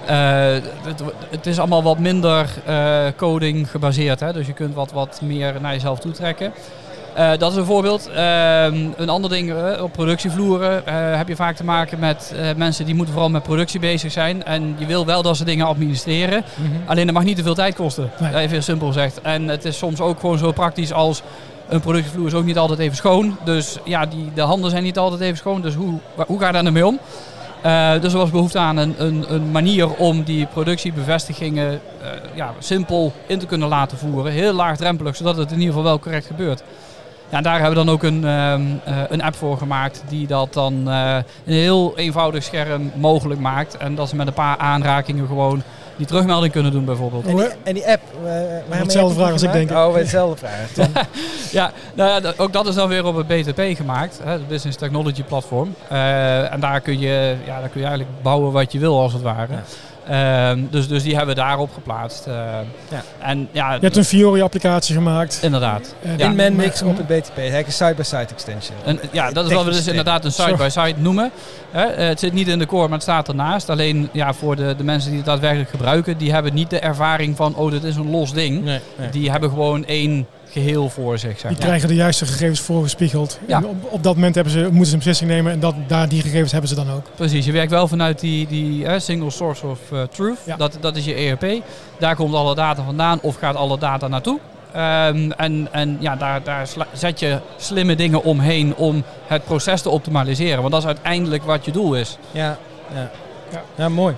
Eh, 0.09 0.51
het, 0.83 1.03
het 1.29 1.45
is 1.45 1.59
allemaal 1.59 1.83
wat 1.83 1.99
minder 1.99 2.49
eh, 2.65 3.05
coding 3.15 3.71
gebaseerd, 3.71 4.19
hè, 4.19 4.33
dus 4.33 4.47
je 4.47 4.53
kunt 4.53 4.75
wat, 4.75 4.91
wat 4.91 5.19
meer 5.23 5.55
naar 5.61 5.73
jezelf 5.73 5.99
toetrekken. 5.99 6.51
Eh, 7.13 7.31
dat 7.37 7.51
is 7.51 7.57
een 7.57 7.65
voorbeeld. 7.65 8.09
Ehm, 8.09 8.87
een 8.97 9.09
ander 9.09 9.29
ding, 9.29 9.53
op 9.81 9.91
productievloeren 9.91 10.83
heb 11.17 11.27
je 11.27 11.35
vaak 11.35 11.55
te 11.55 11.63
maken 11.63 11.99
met 11.99 12.33
mensen 12.55 12.85
die 12.85 12.95
moeten 12.95 13.13
vooral 13.13 13.31
met 13.31 13.43
productie 13.43 13.79
bezig 13.79 14.11
zijn. 14.11 14.43
En 14.43 14.75
je 14.77 14.85
wil 14.85 15.05
wel 15.05 15.21
dat 15.21 15.37
ze 15.37 15.45
dingen 15.45 15.65
administreren. 15.65 16.43
Alleen 16.85 17.05
dat 17.05 17.15
mag 17.15 17.23
niet 17.23 17.37
te 17.37 17.43
veel 17.43 17.55
tijd 17.55 17.75
kosten. 17.75 18.11
Nee. 18.19 18.35
Even 18.35 18.49
heel 18.49 18.61
simpel 18.61 18.87
gezegd. 18.87 19.21
En 19.21 19.47
het 19.47 19.65
is 19.65 19.77
soms 19.77 19.99
ook 19.99 20.19
gewoon 20.19 20.37
zo 20.37 20.51
praktisch 20.51 20.93
als 20.93 21.21
een 21.67 21.79
productievloer 21.79 22.27
is 22.27 22.33
ook 22.33 22.45
niet 22.45 22.57
altijd 22.57 22.79
even 22.79 22.95
schoon. 22.95 23.37
Dus 23.43 23.77
ja, 23.83 24.05
die, 24.05 24.31
de 24.33 24.41
handen 24.41 24.69
zijn 24.71 24.83
niet 24.83 24.97
altijd 24.97 25.21
even 25.21 25.37
schoon. 25.37 25.61
Dus 25.61 25.73
hoe, 25.73 25.99
hoe 26.27 26.39
ga 26.39 26.47
je 26.47 26.53
daar 26.53 26.63
nou 26.63 26.73
mee 26.73 26.85
om? 26.87 26.99
Eh, 27.61 28.01
dus 28.01 28.13
er 28.13 28.19
was 28.19 28.29
behoefte 28.29 28.59
aan 28.59 28.77
een, 28.77 28.95
een, 28.97 29.33
een 29.33 29.51
manier 29.51 29.95
om 29.95 30.23
die 30.23 30.45
productiebevestigingen 30.45 31.71
eh, 31.71 32.09
ja, 32.33 32.53
simpel 32.59 33.13
in 33.27 33.39
te 33.39 33.45
kunnen 33.45 33.67
laten 33.67 33.97
voeren. 33.97 34.31
Heel 34.31 34.53
laagdrempelig, 34.53 35.15
zodat 35.15 35.37
het 35.37 35.51
in 35.51 35.57
ieder 35.57 35.67
geval 35.67 35.83
wel 35.83 35.99
correct 35.99 36.25
gebeurt. 36.25 36.63
Ja, 37.29 37.41
daar 37.41 37.59
hebben 37.59 37.69
we 37.69 37.85
dan 37.85 37.93
ook 37.93 38.03
een, 38.03 38.25
ehm, 38.25 38.61
eh, 38.83 38.97
een 39.09 39.21
app 39.21 39.35
voor 39.35 39.57
gemaakt 39.57 40.03
die 40.07 40.27
dat 40.27 40.53
dan 40.53 40.87
een 40.87 41.23
heel 41.43 41.93
eenvoudig 41.95 42.43
scherm 42.43 42.91
mogelijk 42.95 43.39
maakt. 43.39 43.77
En 43.77 43.95
dat 43.95 44.09
ze 44.09 44.15
met 44.15 44.27
een 44.27 44.33
paar 44.33 44.57
aanrakingen 44.57 45.27
gewoon 45.27 45.63
die 45.99 46.07
terugmelding 46.07 46.51
kunnen 46.53 46.71
doen 46.71 46.85
bijvoorbeeld. 46.85 47.25
En 47.25 47.35
die, 47.35 47.47
en 47.63 47.73
die 47.73 47.87
app, 47.87 48.01
je 48.69 48.75
hetzelfde 48.75 49.15
vraag 49.15 49.31
als 49.31 49.41
ik 49.43 49.51
denk. 49.51 49.71
Oh, 49.71 49.95
hetzelfde 49.95 50.47
vraag. 50.47 51.07
Ja, 51.51 51.71
nou 51.93 52.23
ja, 52.23 52.33
ook 52.37 52.53
dat 52.53 52.67
is 52.67 52.75
dan 52.75 52.87
weer 52.89 53.05
op 53.05 53.15
het 53.15 53.27
BTP 53.27 53.77
gemaakt, 53.77 54.19
hè, 54.23 54.31
het 54.31 54.47
Business 54.47 54.77
Technology 54.77 55.23
Platform. 55.23 55.75
Eh, 55.87 56.53
en 56.53 56.59
daar 56.59 56.81
kun, 56.81 56.99
je, 56.99 57.35
ja, 57.45 57.59
daar 57.59 57.69
kun 57.69 57.81
je 57.81 57.87
eigenlijk 57.87 58.21
bouwen 58.21 58.51
wat 58.51 58.71
je 58.71 58.79
wil 58.79 58.99
als 58.99 59.13
het 59.13 59.21
ware. 59.21 59.53
Ja. 59.53 59.63
Ehm, 60.09 60.59
dus, 60.69 60.87
dus 60.87 61.03
die 61.03 61.15
hebben 61.15 61.35
we 61.35 61.41
daarop 61.41 61.73
geplaatst. 61.73 62.27
eh. 62.27 62.33
Ja. 62.89 63.03
En 63.19 63.47
ja, 63.51 63.73
Je 63.73 63.79
hebt 63.81 63.97
een 63.97 64.05
Fiori-applicatie 64.05 64.95
gemaakt. 64.95 65.39
inderdaad. 65.41 65.95
En- 66.03 66.17
Ja. 66.17 66.25
In 66.29 66.35
maar- 66.55 66.83
op 66.85 66.97
het 66.97 67.07
BTP, 67.07 67.37
eigenlijk 67.37 67.67
een 67.67 67.73
side-by-side 67.73 68.25
extension. 68.33 68.77
En, 68.85 68.99
ja, 69.11 69.31
dat 69.31 69.45
is 69.49 69.53
wat 69.53 69.65
we 69.65 69.71
dus 69.71 69.87
inderdaad 69.87 70.25
een 70.25 70.31
side-by-side 70.31 70.93
noemen. 70.97 71.31
Hè, 71.71 71.83
eh, 71.83 72.07
het 72.07 72.19
zit 72.19 72.33
niet 72.33 72.47
in 72.47 72.59
de 72.59 72.65
core, 72.65 72.83
maar 72.83 72.93
het 72.93 73.01
staat 73.01 73.27
ernaast. 73.27 73.69
Alleen 73.69 74.09
ja, 74.11 74.33
voor 74.33 74.55
de, 74.55 74.75
de 74.77 74.83
mensen 74.83 75.09
die 75.09 75.17
het 75.19 75.27
daadwerkelijk 75.27 75.69
gebruiken, 75.69 76.17
die 76.17 76.31
hebben 76.33 76.53
niet 76.53 76.69
de 76.69 76.79
ervaring 76.79 77.35
van, 77.35 77.55
oh, 77.55 77.71
dit 77.71 77.83
is 77.83 77.95
een 77.95 78.09
los 78.11 78.33
ding. 78.33 78.63
Nee, 78.63 78.79
nee. 78.97 79.09
Die 79.09 79.31
hebben 79.31 79.49
gewoon 79.49 79.85
één 79.85 80.27
geheel 80.51 80.89
voor 80.89 81.17
zich, 81.17 81.39
zeg 81.39 81.51
Die 81.51 81.59
krijgen 81.59 81.87
de 81.87 81.95
juiste 81.95 82.25
gegevens 82.25 82.59
voorgespiegeld. 82.59 83.39
Ja. 83.47 83.57
En 83.57 83.65
op, 83.65 83.75
op 83.83 84.03
dat 84.03 84.15
moment 84.15 84.35
hebben 84.35 84.53
ze, 84.53 84.59
moeten 84.59 84.85
ze 84.85 84.91
een 84.91 84.97
beslissing 84.97 85.29
nemen 85.29 85.51
en 85.51 85.59
dat, 85.59 85.75
daar, 85.87 86.09
die 86.09 86.21
gegevens 86.21 86.51
hebben 86.51 86.69
ze 86.69 86.75
dan 86.75 86.91
ook. 86.91 87.03
Precies, 87.15 87.45
je 87.45 87.51
werkt 87.51 87.71
wel 87.71 87.87
vanuit 87.87 88.19
die, 88.19 88.47
die 88.47 88.99
single 88.99 89.29
source 89.29 89.67
of 89.67 89.79
eh, 89.91 90.01
truth. 90.01 90.39
Ja. 90.45 90.55
Dat, 90.55 90.77
dat 90.79 90.95
is 90.95 91.05
je 91.05 91.13
ERP. 91.13 91.63
Daar 91.99 92.15
komt 92.15 92.33
alle 92.33 92.55
data 92.55 92.83
vandaan 92.83 93.19
of 93.21 93.35
gaat 93.35 93.55
alle 93.55 93.77
data 93.77 94.07
naartoe. 94.07 94.39
Ehm, 94.73 95.31
en 95.31 95.67
en 95.71 95.97
ja, 95.99 96.15
daar, 96.15 96.43
daar 96.43 96.67
zet 96.93 97.19
je 97.19 97.39
slimme 97.57 97.95
dingen 97.95 98.23
omheen 98.23 98.75
om 98.75 99.03
het 99.27 99.43
proces 99.43 99.81
te 99.81 99.89
optimaliseren. 99.89 100.59
Want 100.59 100.71
dat 100.71 100.81
is 100.81 100.87
uiteindelijk 100.87 101.43
wat 101.43 101.65
je 101.65 101.71
doel 101.71 101.95
is. 101.95 102.17
Ja, 102.31 102.57
ja. 102.93 103.11
Ja. 103.51 103.63
ja. 103.75 103.89
mooi. 103.89 104.15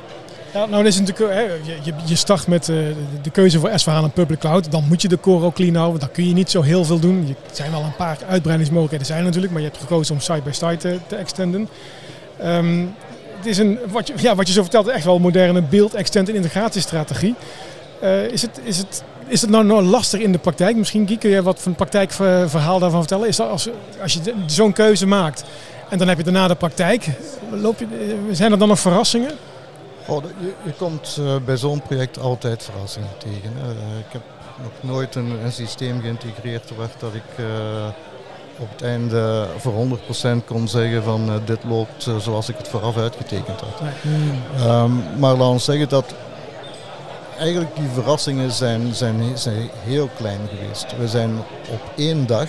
Nou, 0.53 0.85
is 0.85 0.99
natuurlijk, 0.99 1.33
hè, 1.33 1.41
je, 1.41 1.93
je, 2.05 2.15
start 2.15 2.47
met 2.47 2.69
eh, 2.69 2.75
de, 3.21 3.29
keuze 3.29 3.59
voor 3.59 3.71
s 3.75 3.87
en 3.87 4.11
Public 4.11 4.39
Cloud. 4.39 4.71
Dan 4.71 4.83
moet 4.87 5.01
je 5.01 5.07
de 5.07 5.19
core 5.19 5.45
ook 5.45 5.53
clean 5.53 5.75
houden. 5.75 5.99
Dan 5.99 6.11
kun 6.11 6.27
je 6.27 6.33
niet 6.33 6.51
zo 6.51 6.61
heel 6.61 6.85
veel 6.85 6.99
doen. 6.99 7.27
Er 7.27 7.55
zijn 7.55 7.71
wel 7.71 7.83
een 7.83 7.95
paar 7.95 8.17
uitbreidingsmogelijkheden 8.27 9.05
zijn 9.05 9.23
natuurlijk. 9.23 9.53
Maar 9.53 9.61
je 9.61 9.67
hebt 9.67 9.79
gekozen 9.79 10.15
om 10.15 10.21
side-by-side 10.21 10.77
te, 10.77 10.97
te 11.07 11.15
extenden. 11.15 11.69
Ehm, 12.39 12.85
het 13.37 13.45
is 13.45 13.57
een, 13.57 13.79
wat, 13.89 14.07
je, 14.07 14.13
ja, 14.17 14.35
wat 14.35 14.47
je 14.47 14.53
zo 14.53 14.61
vertelt, 14.61 14.87
echt 14.87 15.05
wel 15.05 15.15
een 15.15 15.21
moderne 15.21 15.61
build, 15.61 15.93
extend 15.93 16.29
en 16.29 16.35
integratiestrategie. 16.35 17.35
Eh, 18.01 18.23
is, 18.23 18.41
het, 18.41 18.59
is 18.63 18.77
het 18.77 19.03
is 19.27 19.41
het 19.41 19.49
nou 19.49 19.65
nog 19.65 19.81
lastig 19.81 20.19
in 20.19 20.31
de 20.31 20.37
praktijk? 20.37 20.75
Misschien 20.75 21.07
Guy, 21.07 21.17
kun 21.17 21.29
je 21.29 21.43
wat 21.43 21.61
van 21.61 21.75
praktijkverhaal 21.75 22.79
daarvan 22.79 22.99
vertellen? 22.99 23.27
Is 23.27 23.35
dat 23.35 23.49
als, 23.49 23.69
als 24.01 24.13
je 24.13 24.33
zo'n 24.45 24.73
keuze 24.73 25.07
maakt 25.07 25.43
en 25.89 25.97
dan 25.97 26.07
heb 26.07 26.17
je 26.17 26.23
daarna 26.23 26.47
de 26.47 26.55
praktijk, 26.55 27.07
loop 27.51 27.79
je, 27.79 27.85
eh, 27.85 28.15
zijn 28.31 28.51
er 28.51 28.57
dan 28.57 28.67
nog 28.67 28.79
verrassingen? 28.79 29.31
Je, 30.07 30.53
je, 30.63 30.73
komt 30.77 31.17
uh, 31.19 31.35
bij 31.45 31.57
zo'n 31.57 31.81
project 31.81 32.19
altijd 32.19 32.63
verrassingen 32.63 33.17
tegen. 33.17 33.53
Uh, 33.57 33.99
ik 33.99 34.11
heb 34.11 34.21
nog 34.61 34.91
nooit 34.91 35.15
een, 35.15 35.31
een, 35.43 35.51
systeem 35.51 36.01
geïntegreerd 36.01 36.77
werd 36.77 36.99
dat 36.99 37.13
ik 37.13 37.39
uh, 37.39 37.45
op 38.57 38.69
het 38.71 38.81
einde 38.81 39.47
voor 39.57 39.73
100% 40.41 40.45
kon 40.45 40.67
zeggen 40.67 41.03
van 41.03 41.41
dit 41.45 41.63
loopt 41.63 42.09
zoals 42.17 42.49
ik 42.49 42.57
het 42.57 42.67
vooraf 42.67 42.97
uitgetekend 42.97 43.59
had. 43.59 43.81
Um, 44.83 45.03
maar 45.19 45.35
laten 45.35 45.53
we 45.53 45.59
zeggen 45.59 45.89
dat 45.89 46.13
eigenlijk 47.37 47.75
die 47.75 47.89
verrassingen 47.93 48.51
zijn, 48.51 48.93
zijn, 48.93 49.37
zijn 49.37 49.69
heel 49.83 50.09
klein 50.17 50.39
geweest. 50.55 50.97
We 50.97 51.07
zijn 51.07 51.37
op 51.71 51.81
één 51.95 52.27
dag 52.27 52.47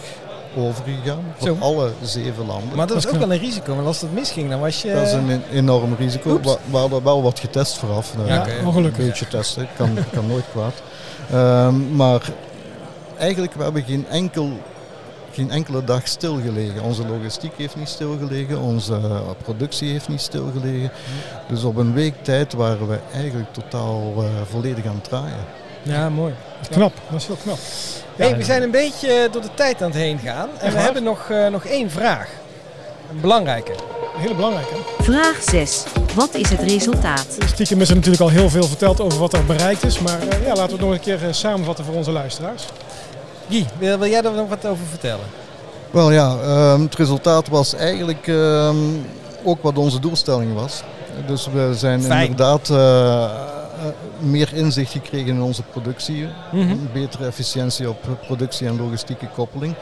overgegaan 0.57 1.25
voor 1.37 1.47
Zo. 1.49 1.57
alle 1.61 1.91
zeven 2.03 2.47
landen. 2.47 2.77
Maar 2.77 2.87
dat 2.87 2.97
is 2.97 3.07
ook 3.07 3.19
wel 3.19 3.33
een 3.33 3.39
risico, 3.39 3.75
want 3.75 3.87
als 3.87 4.01
dat 4.01 4.13
misging, 4.13 4.51
dan 4.51 4.61
was 4.61 4.83
je... 4.83 4.93
Dat 4.93 5.07
is 5.07 5.13
een 5.13 5.43
enorm 5.53 5.95
risico. 5.95 6.41
We, 6.41 6.59
we 6.71 6.77
hadden 6.77 7.03
wel 7.03 7.23
wat 7.23 7.41
getest 7.41 7.77
vooraf. 7.77 8.15
Ja, 8.27 8.41
okay. 8.41 8.85
Een 8.85 8.93
beetje 8.97 9.29
testen, 9.29 9.69
kan, 9.77 9.99
kan 10.13 10.27
nooit 10.27 10.45
kwaad. 10.53 10.75
Um, 11.33 11.97
maar 11.97 12.23
eigenlijk, 13.19 13.55
we 13.55 13.63
hebben 13.63 13.85
geen 13.85 14.07
enkel 14.09 14.51
geen 15.33 15.51
enkele 15.51 15.85
dag 15.85 16.09
stilgelegen. 16.09 16.83
Onze 16.83 17.07
logistiek 17.07 17.53
heeft 17.57 17.77
niet 17.77 17.89
stilgelegen, 17.89 18.61
onze 18.61 18.93
uh, 18.93 19.21
productie 19.43 19.91
heeft 19.91 20.09
niet 20.09 20.21
stilgelegen. 20.21 20.91
Dus 21.49 21.65
op 21.65 21.77
een 21.77 21.93
week 21.93 22.15
tijd 22.23 22.53
waren 22.53 22.89
we 22.89 22.99
eigenlijk 23.15 23.53
totaal 23.53 24.13
uh, 24.17 24.25
volledig 24.51 24.87
aan 24.87 24.95
het 24.95 25.05
draaien. 25.05 25.45
Ja, 25.83 26.09
mooi. 26.09 26.35
Knap, 26.71 26.93
dat 27.11 27.21
is 27.21 27.27
heel 27.27 27.39
knap. 27.43 27.59
Hey, 28.17 28.37
we 28.37 28.45
zijn 28.45 28.63
een 28.63 28.71
beetje 28.71 29.29
door 29.33 29.43
de 29.43 29.55
tijd 29.55 29.83
aan 29.83 29.91
het 29.91 29.99
heen 29.99 30.19
gaan. 30.19 30.49
En 30.59 30.73
we 30.73 30.79
hebben 30.79 31.03
nog, 31.03 31.29
uh, 31.31 31.49
nog 31.49 31.65
één 31.65 31.91
vraag. 31.91 32.29
Een 33.11 33.21
belangrijke. 33.21 33.73
Een 34.15 34.21
hele 34.21 34.35
belangrijke. 34.35 34.75
Vraag 35.01 35.43
6. 35.43 35.83
Wat 36.15 36.35
is 36.35 36.51
het 36.51 36.61
resultaat? 36.61 37.27
Stiekem 37.47 37.81
is 37.81 37.89
er 37.89 37.95
natuurlijk 37.95 38.23
al 38.23 38.29
heel 38.29 38.51
veel 38.51 38.67
verteld 38.67 39.01
over 39.01 39.19
wat 39.19 39.33
er 39.33 39.45
bereikt 39.45 39.85
is. 39.85 39.99
Maar 39.99 40.19
uh, 40.23 40.47
ja, 40.47 40.55
laten 40.55 40.67
we 40.67 40.73
het 40.73 40.81
nog 40.81 40.91
een 40.93 41.01
keer 41.01 41.23
uh, 41.23 41.33
samenvatten 41.33 41.85
voor 41.85 41.95
onze 41.95 42.11
luisteraars. 42.11 42.65
Guy, 43.49 43.67
wil, 43.79 43.99
wil, 43.99 44.09
jij 44.09 44.23
er 44.23 44.33
nog 44.33 44.49
wat 44.49 44.67
over 44.67 44.87
vertellen? 44.87 45.25
Wel 45.91 46.11
ja, 46.11 46.37
um, 46.73 46.83
het 46.83 46.95
resultaat 46.95 47.49
was 47.49 47.75
eigenlijk 47.75 48.27
um, 48.27 49.07
ook 49.45 49.63
wat 49.63 49.79
onze 49.79 50.01
doelstelling 50.01 50.55
was. 50.55 50.83
Dus 51.27 51.49
we 51.53 51.71
zijn 51.75 52.03
Fijn. 52.03 52.31
inderdaad 52.31 52.69
meer 54.23 54.55
inzicht 54.55 54.93
gekregen 54.93 55.35
in 55.35 55.43
onze 55.43 55.63
productie. 55.63 56.27
Mm 56.53 56.69
-hmm. 56.69 56.89
Betere 56.93 57.27
efficiëntie 57.27 57.89
op 57.89 58.19
productie 58.27 58.67
en 58.67 58.77
logistieke 58.77 59.27
koppeling. 59.27 59.75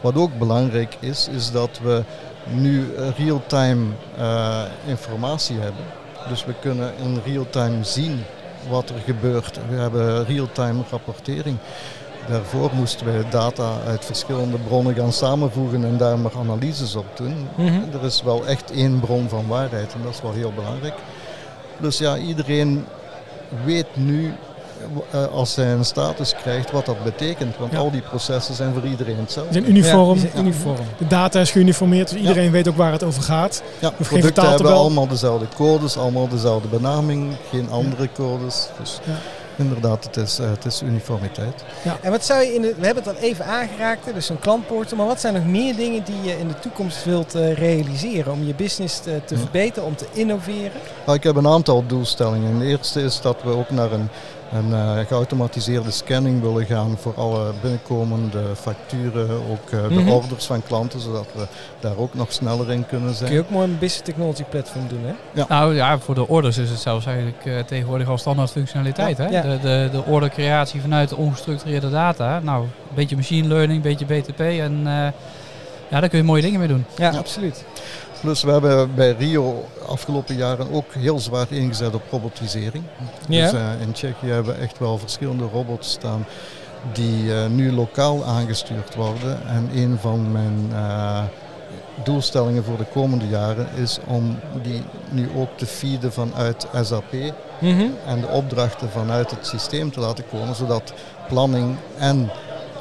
Wat 0.00 0.16
ook 0.16 0.38
belangrijk 0.38 0.96
is, 1.00 1.28
is 1.34 1.50
dat 1.50 1.80
we 1.82 2.02
nu 2.50 2.84
real-time 3.16 3.86
uh, 4.18 4.62
informatie 4.86 5.56
hebben. 5.56 5.84
Dus 6.28 6.44
we 6.44 6.54
kunnen 6.60 6.92
in 7.02 7.20
real-time 7.24 7.84
zien 7.84 8.22
wat 8.68 8.90
er 8.90 9.00
gebeurt. 9.04 9.58
We 9.68 9.76
hebben 9.76 10.24
real-time 10.24 10.82
rapportering. 10.90 11.56
Daarvoor 12.28 12.70
moesten 12.74 13.06
we 13.06 13.24
data 13.30 13.72
uit 13.86 14.04
verschillende 14.04 14.58
bronnen 14.58 14.94
gaan 14.94 15.12
samenvoegen 15.12 15.84
en 15.84 15.96
daar 15.96 16.18
maar 16.18 16.36
analyses 16.38 16.94
op 16.94 17.16
doen. 17.16 17.48
Mm 17.56 17.66
-hmm. 17.66 17.84
Er 17.92 18.04
is 18.04 18.22
wel 18.22 18.46
echt 18.46 18.70
één 18.70 19.00
bron 19.00 19.28
van 19.28 19.46
waarheid 19.46 19.94
en 19.94 20.02
dat 20.02 20.12
is 20.12 20.22
wel 20.22 20.32
heel 20.32 20.52
belangrijk. 20.54 20.94
Dus 21.80 21.98
ja, 21.98 22.16
iedereen 22.16 22.86
weet 23.64 23.86
nu 23.92 24.32
uh, 25.14 25.26
als 25.26 25.56
hij 25.56 25.72
een 25.72 25.84
status 25.84 26.34
krijgt 26.34 26.70
wat 26.70 26.86
dat 26.86 27.04
betekent. 27.04 27.56
Want 27.56 27.72
ja. 27.72 27.78
al 27.78 27.90
die 27.90 28.00
processen 28.00 28.54
zijn 28.54 28.72
voor 28.72 28.84
iedereen 28.84 29.16
hetzelfde. 29.16 29.52
Ze 29.52 29.60
zijn 29.60 29.70
uniform. 29.76 30.18
Ja, 30.18 30.20
zijn 30.20 30.46
uniform. 30.46 30.86
De 30.98 31.06
data 31.06 31.40
is 31.40 31.50
geuniformeerd, 31.50 32.10
dus 32.10 32.20
iedereen 32.20 32.50
weet 32.50 32.68
ook 32.68 32.76
waar 32.76 32.92
het 32.92 33.02
over 33.02 33.22
gaat. 33.22 33.62
Ja, 33.78 33.92
de 33.98 34.04
producten 34.04 34.48
hebben 34.48 34.72
allemaal 34.72 35.08
dezelfde 35.08 35.46
codes, 35.56 35.96
allemaal 35.96 36.28
dezelfde 36.28 36.68
benaming, 36.68 37.32
geen 37.50 37.70
andere 37.70 38.08
codes. 38.14 38.68
Dus 38.80 38.98
inderdaad, 39.58 40.04
het 40.04 40.16
is, 40.16 40.40
uh, 40.40 40.50
het 40.50 40.64
is 40.64 40.82
uniformiteit. 40.82 41.64
Ja. 41.84 41.96
En 42.00 42.10
wat 42.10 42.24
zou 42.24 42.42
je 42.42 42.54
in 42.54 42.62
de, 42.62 42.74
we 42.78 42.86
hebben 42.86 43.04
het 43.04 43.16
al 43.16 43.22
even 43.22 43.44
aangeraakt, 43.44 44.14
dus 44.14 44.28
een 44.28 44.38
klantportal, 44.38 44.96
maar 44.96 45.06
wat 45.06 45.20
zijn 45.20 45.34
nog 45.34 45.44
meer 45.44 45.76
dingen 45.76 46.04
die 46.04 46.22
je 46.22 46.38
in 46.38 46.48
de 46.48 46.58
toekomst 46.58 47.04
wilt 47.04 47.36
uh, 47.36 47.52
realiseren 47.52 48.32
om 48.32 48.44
je 48.44 48.54
business 48.54 49.00
te, 49.00 49.20
te 49.24 49.36
verbeteren, 49.36 49.88
om 49.88 49.96
te 49.96 50.06
innoveren? 50.12 50.80
Nou, 51.06 51.18
ik 51.18 51.24
heb 51.24 51.36
een 51.36 51.46
aantal 51.46 51.86
doelstellingen. 51.86 52.58
De 52.58 52.64
eerste 52.64 53.00
is 53.00 53.20
dat 53.20 53.42
we 53.42 53.50
ook 53.50 53.70
naar 53.70 53.92
een 53.92 54.08
een 54.52 54.68
uh, 54.68 54.98
geautomatiseerde 55.06 55.90
scanning 55.90 56.40
willen 56.40 56.66
gaan 56.66 56.96
voor 56.98 57.14
alle 57.14 57.52
binnenkomende 57.62 58.42
facturen, 58.54 59.30
ook 59.30 59.70
uh, 59.70 59.82
de 59.82 59.88
mm 59.88 59.96
-hmm. 59.96 60.08
orders 60.08 60.44
van 60.44 60.62
klanten, 60.62 61.00
zodat 61.00 61.26
we 61.34 61.46
daar 61.80 61.96
ook 61.96 62.14
nog 62.14 62.32
sneller 62.32 62.70
in 62.70 62.86
kunnen 62.86 63.14
zijn. 63.14 63.28
Kun 63.28 63.38
je 63.38 63.44
ook 63.44 63.50
mooi 63.50 63.64
een 63.64 63.78
business 63.78 64.04
technology 64.04 64.42
platform 64.42 64.88
doen, 64.88 65.02
hè? 65.04 65.12
Ja. 65.32 65.44
Nou 65.48 65.74
ja, 65.74 65.98
voor 65.98 66.14
de 66.14 66.28
orders 66.28 66.58
is 66.58 66.70
het 66.70 66.80
zelfs 66.80 67.06
eigenlijk 67.06 67.44
uh, 67.44 67.58
tegenwoordig 67.58 68.08
al 68.08 68.18
standaard 68.18 68.50
functionaliteit. 68.50 69.16
Ja. 69.16 69.24
Hè? 69.24 69.30
Ja. 69.30 69.42
De, 69.42 69.58
de, 69.60 69.88
de 69.92 70.04
ordercreatie 70.04 70.80
vanuit 70.80 71.08
de 71.08 71.16
ongestructureerde 71.16 71.90
data. 71.90 72.40
Nou, 72.40 72.62
een 72.62 72.94
beetje 72.94 73.16
machine 73.16 73.48
learning, 73.48 73.84
een 73.84 73.96
beetje 73.96 74.20
BTP 74.20 74.40
en 74.40 74.86
ja, 75.90 76.00
daar 76.00 76.08
kun 76.08 76.18
je 76.18 76.24
mooie 76.24 76.42
dingen 76.42 76.58
mee 76.58 76.68
doen. 76.68 76.84
Ja, 76.96 77.10
absoluut. 77.10 77.64
Plus 78.20 78.42
we 78.42 78.50
hebben 78.50 78.94
bij 78.94 79.10
Rio 79.18 79.64
afgelopen 79.86 80.36
jaren 80.36 80.72
ook 80.72 80.94
heel 80.94 81.18
zwaar 81.18 81.46
ingezet 81.50 81.94
op 81.94 82.02
robotisering. 82.10 82.84
Ja. 83.28 83.50
Dus 83.50 83.60
uh, 83.60 83.80
in 83.80 83.92
Tsjechië 83.92 84.26
hebben 84.26 84.54
we 84.54 84.60
echt 84.60 84.78
wel 84.78 84.98
verschillende 84.98 85.44
robots 85.44 85.90
staan 85.90 86.26
die 86.92 87.24
uh, 87.24 87.46
nu 87.46 87.72
lokaal 87.72 88.24
aangestuurd 88.24 88.94
worden. 88.94 89.46
En 89.46 89.70
een 89.74 89.98
van 90.00 90.32
mijn 90.32 90.68
uh, 90.72 91.22
doelstellingen 92.04 92.64
voor 92.64 92.76
de 92.76 92.86
komende 92.92 93.28
jaren 93.28 93.68
is 93.76 93.98
om 94.06 94.38
die 94.62 94.82
nu 95.10 95.28
ook 95.36 95.48
te 95.56 95.66
feeden 95.66 96.12
vanuit 96.12 96.66
SAP 96.82 97.12
mm 97.12 97.78
-hmm. 97.78 97.94
en 98.06 98.20
de 98.20 98.26
opdrachten 98.26 98.90
vanuit 98.90 99.30
het 99.30 99.46
systeem 99.46 99.92
te 99.92 100.00
laten 100.00 100.24
komen, 100.30 100.54
zodat 100.54 100.92
planning 101.28 101.76
en 101.98 102.30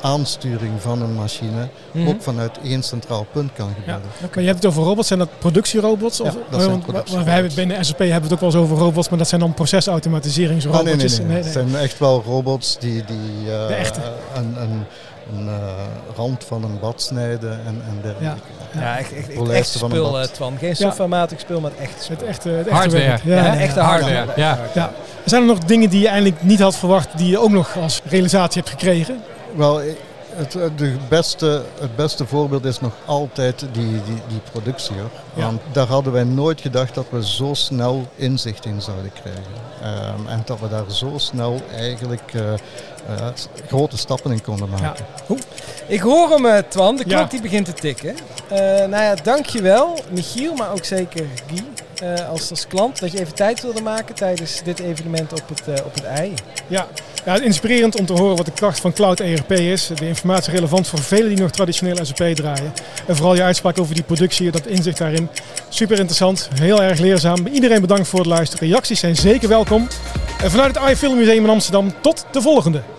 aansturing 0.02 0.82
van 0.82 1.02
een 1.02 1.14
machine 1.14 1.68
mm 1.92 2.02
-hmm. 2.02 2.08
ook 2.08 2.22
vanuit 2.22 2.60
één 2.64 2.84
centraal 2.84 3.26
punt 3.32 3.52
kan 3.54 3.70
gebeuren. 3.76 4.04
Ja. 4.20 4.26
Okay. 4.26 4.44
Je 4.44 4.50
hebt 4.50 4.64
het 4.64 4.72
over 4.72 4.84
robots, 4.84 5.08
zijn 5.08 5.20
dat 5.20 5.30
productierobots? 5.40 6.22
Of, 6.22 6.34
ja, 6.34 6.40
dat 6.50 6.62
zijn 6.62 6.80
productierobots. 6.80 7.26
We 7.26 7.32
hebben 7.32 7.52
binnen 7.56 7.86
SAP 7.86 7.98
hebben 7.98 8.16
we 8.16 8.24
het 8.24 8.34
ook 8.34 8.40
wel 8.40 8.50
eens 8.50 8.60
over 8.60 8.78
robots, 8.78 9.10
maar 9.10 9.18
dat 9.18 9.28
zijn 9.28 9.42
dan 9.42 9.54
procesautomatiseringsrobots. 9.54 10.80
Ah, 10.80 10.86
nee, 10.86 10.96
nee, 10.96 11.18
nee, 11.18 11.28
nee, 11.28 11.44
Het 11.44 11.52
zijn 11.52 11.76
echt 11.76 12.00
wel 12.00 12.24
robots 12.26 12.78
die, 12.80 13.04
die 13.06 13.46
uh, 13.46 13.80
een, 14.36 14.56
een, 14.62 14.86
een 15.36 15.46
uh, 15.46 15.54
rand 16.16 16.44
van 16.44 16.64
een 16.64 16.80
bad 16.80 17.02
snijden 17.02 17.52
en, 17.52 17.82
en 17.88 18.00
dergelijke. 18.02 18.48
Ja, 18.72 18.82
ja 18.82 18.98
echt, 18.98 19.14
echt, 19.14 19.30
echt, 19.30 19.50
echt 19.50 19.68
spul, 19.68 20.20
uh, 20.20 20.26
Twan. 20.26 20.58
Geen 20.58 20.76
softwarematig 20.76 21.40
spul, 21.40 21.60
maar 21.60 21.72
echt 21.82 22.04
spul. 22.04 22.16
Het 22.16 22.26
echte, 22.26 22.50
het 22.50 22.68
echte 22.68 22.80
hardware. 22.80 23.20
Ja, 23.24 23.36
ja, 23.36 23.58
echte 23.58 23.80
hardware. 23.80 24.32
Ja. 24.36 24.60
Ja. 24.74 24.92
Zijn 25.26 25.42
er 25.42 25.48
nog 25.48 25.60
dingen 25.60 25.90
die 25.90 26.00
je 26.00 26.08
eigenlijk 26.08 26.44
niet 26.44 26.60
had 26.60 26.76
verwacht, 26.76 27.18
die 27.18 27.30
je 27.30 27.40
ook 27.40 27.52
nog 27.52 27.78
als 27.78 28.02
realisatie 28.10 28.62
hebt 28.62 28.74
gekregen? 28.74 29.22
Wel, 29.56 29.82
het, 30.38 30.52
de 30.52 30.96
beste, 31.10 31.64
het 31.80 31.96
beste 31.96 32.26
voorbeeld 32.26 32.66
is 32.66 32.80
nog 32.80 32.94
altijd 33.06 33.60
die, 33.60 33.92
die, 33.92 34.22
die 34.28 34.40
productie. 34.52 34.96
Hoor. 34.96 35.10
Ja. 35.34 35.46
Want 35.46 35.62
daar 35.72 35.88
hadden 35.88 36.14
wij 36.14 36.24
nooit 36.24 36.62
gedacht 36.62 36.96
dat 36.96 37.06
we 37.10 37.26
zo 37.26 37.54
snel 37.54 38.08
inzicht 38.16 38.66
in 38.66 38.82
zouden 38.82 39.12
krijgen. 39.22 39.44
Um, 40.20 40.28
en 40.28 40.42
dat 40.46 40.60
we 40.60 40.70
daar 40.70 40.84
zo 40.92 41.14
snel 41.18 41.62
eigenlijk 41.76 42.34
uh, 42.34 42.42
uh, 42.44 43.28
grote 43.68 43.98
stappen 43.98 44.32
in 44.32 44.42
konden 44.42 44.70
maken. 44.70 45.06
Ja. 45.28 45.36
Ik 45.88 46.00
hoor 46.00 46.30
hem, 46.30 46.46
uh, 46.46 46.58
Twan. 46.58 46.96
De 46.96 47.04
klok 47.04 47.30
die 47.30 47.42
begint 47.42 47.66
te 47.66 47.74
tikken. 47.74 48.16
nou 48.90 49.04
ja, 49.04 49.16
dankjewel 49.16 49.98
Michiel, 50.10 50.54
maar 50.54 50.72
ook 50.72 50.86
zeker 50.86 51.26
Guy. 51.48 51.64
Uh, 52.04 52.30
als, 52.30 52.50
als 52.50 52.68
klant 52.68 53.00
dat 53.00 53.12
je 53.12 53.20
even 53.20 53.36
tijd 53.36 53.62
wilde 53.62 53.82
maken 53.82 54.16
tijdens 54.16 54.64
dit 54.64 54.80
evenement 54.80 55.32
op 55.32 55.50
het, 55.50 55.68
uh, 55.68 55.86
op 55.86 55.94
het 55.94 56.04
ei. 56.04 56.34
Ja. 56.68 56.88
ja, 57.26 57.42
inspirerend 57.42 58.00
om 58.00 58.06
te 58.06 58.14
horen 58.14 58.36
wat 58.36 58.46
de 58.46 58.52
kracht 58.52 58.80
van 58.80 58.94
Cloud 58.94 59.20
ERP 59.20 59.52
is. 59.52 59.92
De 59.96 60.08
informatie 60.08 60.54
relevant 60.54 60.88
voor 60.88 61.00
velen 61.00 61.30
die 61.30 61.38
nog 61.38 61.52
traditioneel 61.52 62.06
SAP 62.06 62.36
draaien. 62.36 62.74
En 63.08 63.16
vooral 63.16 63.36
je 63.36 63.44
uitspraak 63.44 63.80
over 63.80 63.94
die 63.96 64.04
productie, 64.04 64.52
dat 64.52 64.66
inzicht 64.66 64.98
daarin. 64.98 65.30
Super 65.70 65.98
interessant, 65.98 66.50
heel 66.54 66.84
erg 66.84 67.00
leerzaam. 67.00 67.48
Iedereen 67.48 67.82
bedankt 67.82 68.08
voor 68.08 68.20
het 68.20 68.28
luisteren. 68.28 68.68
Reacties 68.68 69.00
zijn 69.00 69.16
zeker 69.16 69.50
welkom. 69.50 69.88
En 70.44 70.52
vanuit 70.52 70.76
het 70.76 70.78
AI 70.78 70.96
Film 70.96 71.18
Museum 71.18 71.44
in 71.44 71.50
Amsterdam, 71.50 71.94
tot 72.02 72.26
de 72.32 72.42
volgende. 72.42 72.97